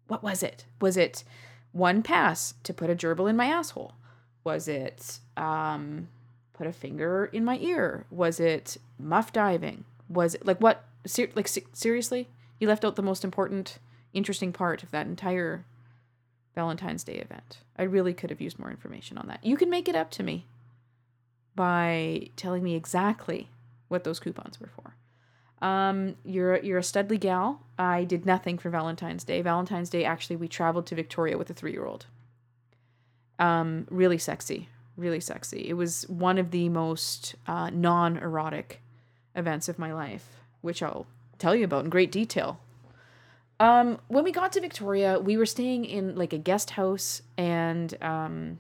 [0.06, 0.64] What was it?
[0.80, 1.24] Was it
[1.72, 3.94] one pass to put a gerbil in my asshole?
[4.44, 6.08] Was it um,
[6.52, 8.06] put a finger in my ear?
[8.10, 9.84] Was it muff diving?
[10.08, 10.84] Was it like what?
[11.04, 12.28] Ser- like se- seriously,
[12.60, 13.78] you left out the most important,
[14.16, 15.64] interesting part of that entire
[16.54, 17.58] Valentine's Day event.
[17.76, 19.44] I really could have used more information on that.
[19.44, 20.46] You can make it up to me
[21.54, 23.50] by telling me exactly
[23.88, 24.96] what those coupons were for.
[25.66, 27.62] Um, you're you're a studly gal.
[27.78, 29.40] I did nothing for Valentine's Day.
[29.42, 32.06] Valentine's Day, actually, we traveled to Victoria with a three year old.
[33.38, 35.68] Um, really sexy, really sexy.
[35.68, 38.80] It was one of the most uh, non erotic
[39.34, 40.26] events of my life,
[40.60, 41.06] which I'll
[41.38, 42.60] tell you about in great detail.
[43.59, 47.96] Um, when we got to Victoria, we were staying in like a guest house, and
[48.02, 48.59] um,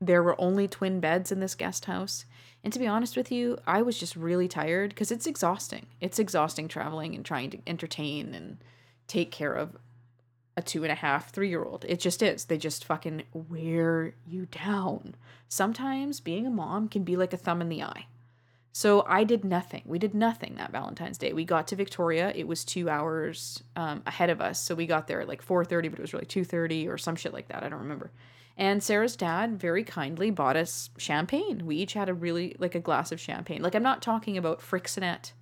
[0.00, 2.26] there were only twin beds in this guest house.
[2.62, 5.86] And to be honest with you, I was just really tired because it's exhausting.
[6.00, 8.58] It's exhausting traveling and trying to entertain and
[9.08, 9.76] take care of
[10.56, 11.84] a two and a half, three year old.
[11.88, 12.44] It just is.
[12.44, 15.14] They just fucking wear you down.
[15.48, 18.06] Sometimes being a mom can be like a thumb in the eye.
[18.72, 19.82] So I did nothing.
[19.84, 21.32] We did nothing that Valentine's Day.
[21.32, 22.32] We got to Victoria.
[22.34, 25.64] It was two hours um, ahead of us, so we got there at like four
[25.64, 27.64] thirty, but it was really two thirty or some shit like that.
[27.64, 28.12] I don't remember.
[28.56, 31.66] And Sarah's dad very kindly bought us champagne.
[31.66, 33.62] We each had a really like a glass of champagne.
[33.62, 35.32] Like I'm not talking about Freixenet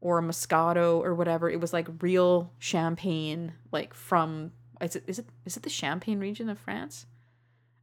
[0.00, 1.48] or Moscato or whatever.
[1.48, 6.20] It was like real champagne, like from is it is it is it the Champagne
[6.20, 7.06] region of France?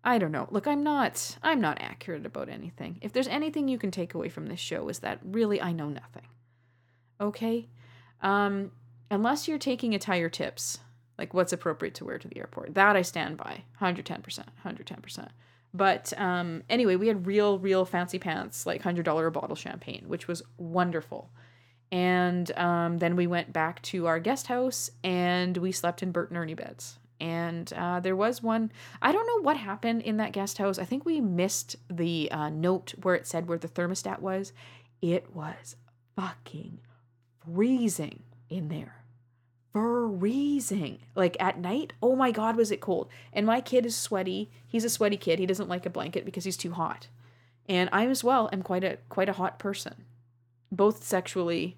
[0.06, 0.47] I don't know.
[0.51, 2.99] Look, I'm not I'm not accurate about anything.
[3.01, 5.89] If there's anything you can take away from this show is that really I know
[5.89, 6.28] nothing.
[7.20, 7.68] Okay?
[8.22, 8.72] Um
[9.10, 10.78] unless you're taking attire tips,
[11.18, 12.76] like what's appropriate to wear to the airport.
[12.76, 13.64] That I stand by.
[13.82, 15.30] 110%, 110%.
[15.74, 20.28] But um anyway, we had real real fancy pants, like $100 a bottle champagne, which
[20.28, 21.32] was wonderful.
[21.91, 26.30] And um, then we went back to our guest house and we slept in Bert
[26.30, 26.99] and Ernie beds.
[27.20, 30.78] And uh, there was one, I don't know what happened in that guest house.
[30.78, 34.51] I think we missed the uh, note where it said where the thermostat was.
[35.01, 35.76] It was
[36.16, 36.80] fucking
[37.45, 39.03] freezing in there.
[39.72, 40.99] Freezing.
[41.16, 43.09] Like at night, oh my God, was it cold.
[43.32, 44.51] And my kid is sweaty.
[44.68, 45.39] He's a sweaty kid.
[45.39, 47.07] He doesn't like a blanket because he's too hot.
[47.68, 50.05] And I as well am quite a quite a hot person
[50.72, 51.78] both sexually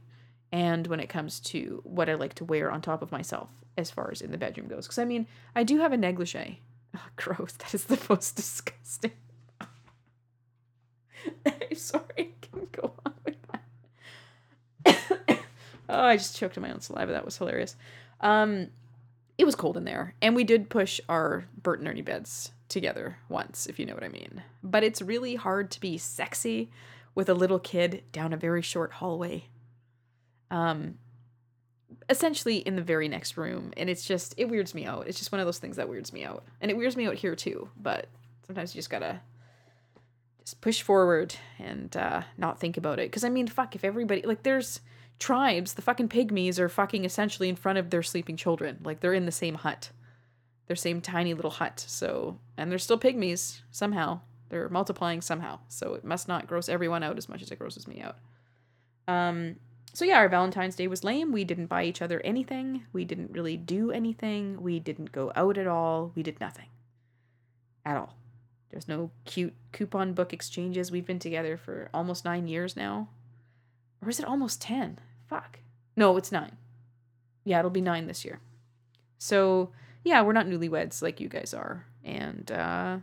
[0.51, 3.91] and when it comes to what I like to wear on top of myself as
[3.91, 4.86] far as in the bedroom goes.
[4.86, 6.61] Because I mean, I do have a negligee.
[6.95, 7.51] Oh, gross.
[7.51, 9.11] That is the most disgusting.
[11.45, 12.03] I'm sorry.
[12.17, 15.39] I can go on with that.
[15.89, 17.11] oh, I just choked on my own saliva.
[17.11, 17.75] That was hilarious.
[18.21, 18.69] Um,
[19.38, 23.17] it was cold in there, and we did push our Bert and Ernie beds together
[23.30, 24.41] once, if you know what I mean.
[24.63, 26.71] But it's really hard to be sexy
[27.13, 29.45] with a little kid down a very short hallway.
[30.49, 30.97] Um
[32.09, 35.07] essentially in the very next room and it's just it weirds me out.
[35.07, 36.43] It's just one of those things that weirds me out.
[36.61, 38.07] And it weirds me out here too, but
[38.45, 39.19] sometimes you just got to
[40.39, 44.21] just push forward and uh not think about it cuz I mean fuck if everybody
[44.21, 44.79] like there's
[45.19, 48.79] tribes, the fucking pygmies are fucking essentially in front of their sleeping children.
[48.83, 49.91] Like they're in the same hut.
[50.67, 51.83] Their same tiny little hut.
[51.88, 54.21] So, and they're still pygmies somehow.
[54.49, 57.88] They're multiplying somehow, so it must not gross everyone out as much as it grosses
[57.88, 58.17] me out.
[59.07, 59.57] Um,
[59.97, 61.31] so yeah, our Valentine's Day was lame.
[61.31, 62.83] We didn't buy each other anything.
[62.93, 64.61] We didn't really do anything.
[64.61, 66.11] We didn't go out at all.
[66.13, 66.67] We did nothing.
[67.83, 68.15] At all.
[68.69, 70.91] There's no cute coupon book exchanges.
[70.91, 73.09] We've been together for almost nine years now.
[73.99, 74.99] Or is it almost 10?
[75.25, 75.61] Fuck.
[75.95, 76.57] No, it's nine.
[77.43, 78.39] Yeah, it'll be nine this year.
[79.17, 79.71] So,
[80.03, 81.87] yeah, we're not newlyweds like you guys are.
[82.03, 82.97] And uh,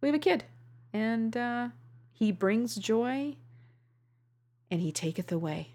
[0.00, 0.44] we have a kid
[0.92, 1.68] and uh,
[2.12, 3.34] he brings joy
[4.70, 5.73] and he taketh away.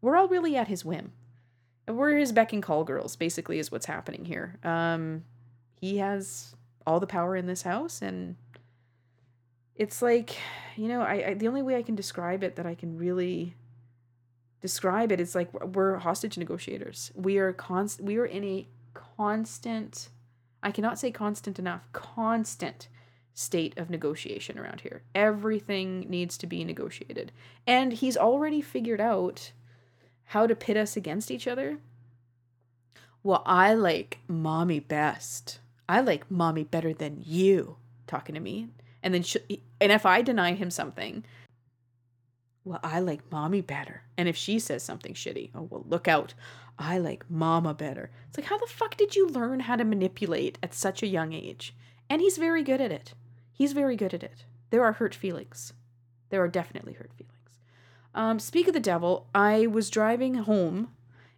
[0.00, 1.12] We're all really at his whim.
[1.86, 4.58] We're his beck and call girls, basically, is what's happening here.
[4.62, 5.24] Um,
[5.80, 6.54] he has
[6.86, 8.36] all the power in this house, and
[9.74, 10.36] it's like,
[10.76, 13.54] you know, I, I the only way I can describe it that I can really
[14.60, 17.10] describe it is like we're hostage negotiators.
[17.14, 20.10] We are const we are in a constant
[20.62, 22.88] I cannot say constant enough, constant
[23.32, 25.02] state of negotiation around here.
[25.14, 27.32] Everything needs to be negotiated.
[27.66, 29.52] And he's already figured out
[30.30, 31.78] how to pit us against each other.
[33.24, 35.58] Well, I like mommy best.
[35.88, 38.68] I like mommy better than you, talking to me.
[39.02, 39.40] And then, she,
[39.80, 41.24] and if I deny him something,
[42.64, 44.04] well, I like mommy better.
[44.16, 46.34] And if she says something shitty, oh, well, look out.
[46.78, 48.12] I like mama better.
[48.28, 51.32] It's like, how the fuck did you learn how to manipulate at such a young
[51.32, 51.74] age?
[52.08, 53.14] And he's very good at it.
[53.52, 54.44] He's very good at it.
[54.70, 55.72] There are hurt feelings.
[56.28, 57.39] There are definitely hurt feelings.
[58.14, 60.90] Um, speak of the devil, I was driving home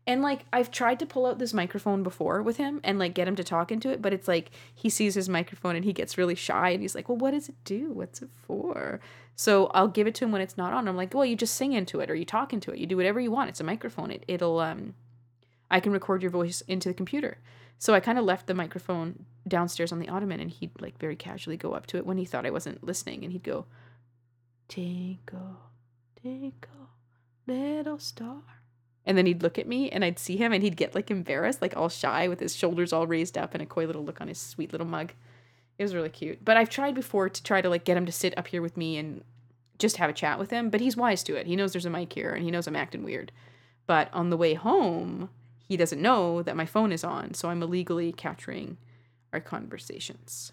[0.07, 3.29] And like I've tried to pull out this microphone before with him and like get
[3.29, 6.19] him to talk into it, but it's like he sees his microphone and he gets
[6.19, 7.93] really shy and he's like, "Well, what does it do?
[7.93, 9.01] What's it for?"
[9.37, 10.89] So I'll give it to him when it's not on.
[10.89, 12.79] I'm like, "Well, you just sing into it or you talk into it.
[12.79, 13.51] You do whatever you want.
[13.51, 14.11] It's a microphone.
[14.11, 14.95] It it'll um
[15.71, 17.39] I can record your voice into the computer."
[17.79, 21.17] So I kind of left the microphone downstairs on the ottoman and he'd like very
[21.17, 23.67] casually go up to it when he thought I wasn't listening and he'd go,
[24.69, 25.59] "Twinkle,
[26.23, 26.91] twinkle,
[27.47, 28.43] little star."
[29.05, 31.61] And then he'd look at me and I'd see him and he'd get like embarrassed,
[31.61, 34.29] like all shy with his shoulders all raised up and a coy little look on
[34.29, 35.13] his sweet little mug.
[35.79, 36.45] It was really cute.
[36.45, 38.77] But I've tried before to try to like get him to sit up here with
[38.77, 39.25] me and
[39.79, 41.47] just have a chat with him, but he's wise to it.
[41.47, 43.33] He knows there's a mic here and he knows I'm acting weird.
[43.87, 45.31] But on the way home,
[45.67, 48.77] he doesn't know that my phone is on, so I'm illegally capturing
[49.33, 50.53] our conversations.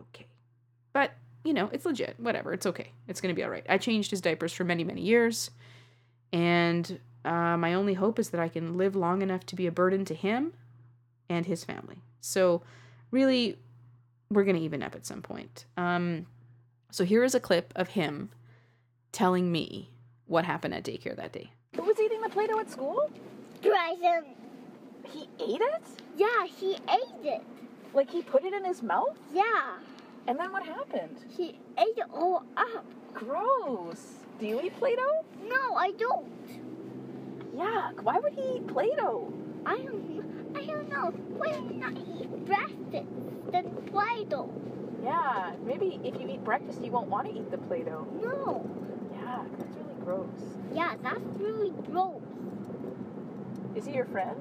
[0.00, 0.26] Okay.
[0.92, 1.12] But,
[1.46, 2.16] you know, it's legit.
[2.18, 2.52] Whatever.
[2.52, 2.90] It's okay.
[3.06, 3.64] It's going to be all right.
[3.68, 5.50] I changed his diapers for many, many years.
[6.32, 9.72] And uh, my only hope is that I can live long enough to be a
[9.72, 10.52] burden to him
[11.28, 12.02] and his family.
[12.20, 12.62] So,
[13.12, 13.58] really,
[14.28, 15.66] we're going to even up at some point.
[15.76, 16.26] Um,
[16.90, 18.30] so, here is a clip of him
[19.12, 19.90] telling me
[20.26, 21.52] what happened at daycare that day.
[21.76, 23.08] Who was eating the Play Doh at school?
[23.62, 24.24] Dragon.
[25.12, 25.82] He ate it?
[26.16, 27.42] Yeah, he ate it.
[27.94, 29.16] Like he put it in his mouth?
[29.32, 29.74] Yeah,
[30.28, 31.24] And then what happened?
[31.36, 32.84] he ate it all up.
[33.14, 34.14] Gross.
[34.38, 35.24] Do you eat Play Doh?
[35.48, 37.56] No, I don't.
[37.56, 38.02] Yuck.
[38.02, 39.32] Why would he eat Play Doh?
[39.64, 40.52] I don't.
[40.56, 41.10] I don't know.
[41.36, 43.08] Why would not eat breakfast
[43.52, 44.50] then Play-Doh?
[45.02, 48.06] Yeah, maybe if you eat breakfast, you won't want to eat the Play Doh.
[48.22, 48.68] No.
[49.12, 50.28] Yeah, that's really gross.
[50.72, 52.22] Yeah, that's really gross.
[53.74, 54.36] Is he your friend?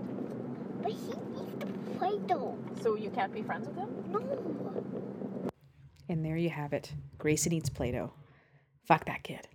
[0.82, 1.66] But he eats the
[1.98, 2.58] Play-Doh.
[2.82, 3.90] So you can't be friends with him?
[4.12, 4.65] No.
[6.16, 6.94] And there you have it.
[7.18, 8.14] Grayson eats Play Doh.
[8.86, 9.50] Fuck that kid.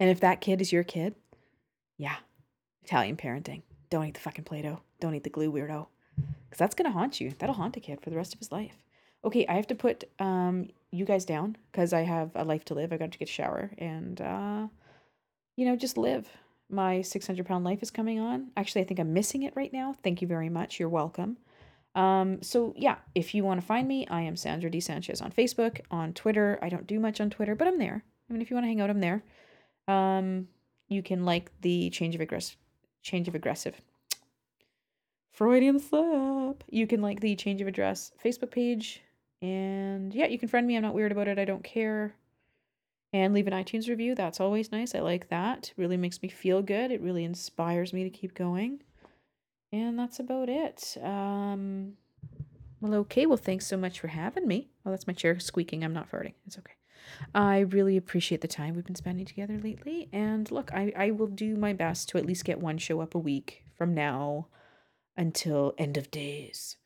[0.00, 1.14] And if that kid is your kid,
[1.98, 2.16] yeah,
[2.82, 3.60] Italian parenting.
[3.90, 4.80] Don't eat the fucking Play Doh.
[5.00, 5.86] Don't eat the glue weirdo.
[6.16, 7.34] Because that's going to haunt you.
[7.38, 8.82] That'll haunt a kid for the rest of his life.
[9.22, 12.74] Okay, I have to put um, you guys down because I have a life to
[12.74, 12.90] live.
[12.90, 14.68] I got to get a shower and, uh,
[15.56, 16.26] you know, just live.
[16.70, 18.50] My 600 pound life is coming on.
[18.56, 19.94] Actually, I think I'm missing it right now.
[20.02, 20.80] Thank you very much.
[20.80, 21.36] You're welcome.
[21.94, 24.80] Um, so yeah, if you want to find me, I am Sandra D.
[24.80, 26.58] Sanchez on Facebook, on Twitter.
[26.62, 28.04] I don't do much on Twitter, but I'm there.
[28.28, 29.22] I mean, if you want to hang out, I'm there.
[29.88, 30.48] Um,
[30.88, 32.56] you can like the change of aggressive,
[33.02, 33.80] change of aggressive.
[35.32, 36.64] Freudian slip.
[36.68, 39.02] You can like the change of address Facebook page,
[39.40, 40.76] and yeah, you can friend me.
[40.76, 41.38] I'm not weird about it.
[41.38, 42.14] I don't care.
[43.12, 44.14] And leave an iTunes review.
[44.14, 44.94] That's always nice.
[44.94, 45.72] I like that.
[45.78, 46.90] Really makes me feel good.
[46.90, 48.82] It really inspires me to keep going.
[49.72, 50.96] And that's about it.
[51.02, 51.94] Um,
[52.80, 53.26] well, okay.
[53.26, 54.68] Well, thanks so much for having me.
[54.86, 55.84] Oh, that's my chair squeaking.
[55.84, 56.34] I'm not farting.
[56.46, 56.72] It's okay.
[57.34, 60.08] I really appreciate the time we've been spending together lately.
[60.12, 63.14] And look, I, I will do my best to at least get one show up
[63.14, 64.48] a week from now
[65.16, 66.76] until end of days.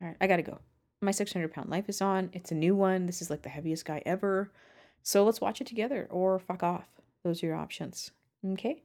[0.00, 0.58] All right, I gotta go.
[1.00, 2.30] My 600 pound life is on.
[2.32, 3.06] It's a new one.
[3.06, 4.52] This is like the heaviest guy ever.
[5.02, 6.88] So let's watch it together or fuck off.
[7.24, 8.12] Those are your options.
[8.46, 8.82] Okay?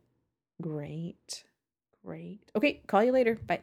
[0.61, 1.43] Great.
[2.03, 2.39] Great.
[2.55, 3.35] Okay, call you later.
[3.47, 3.61] Bye.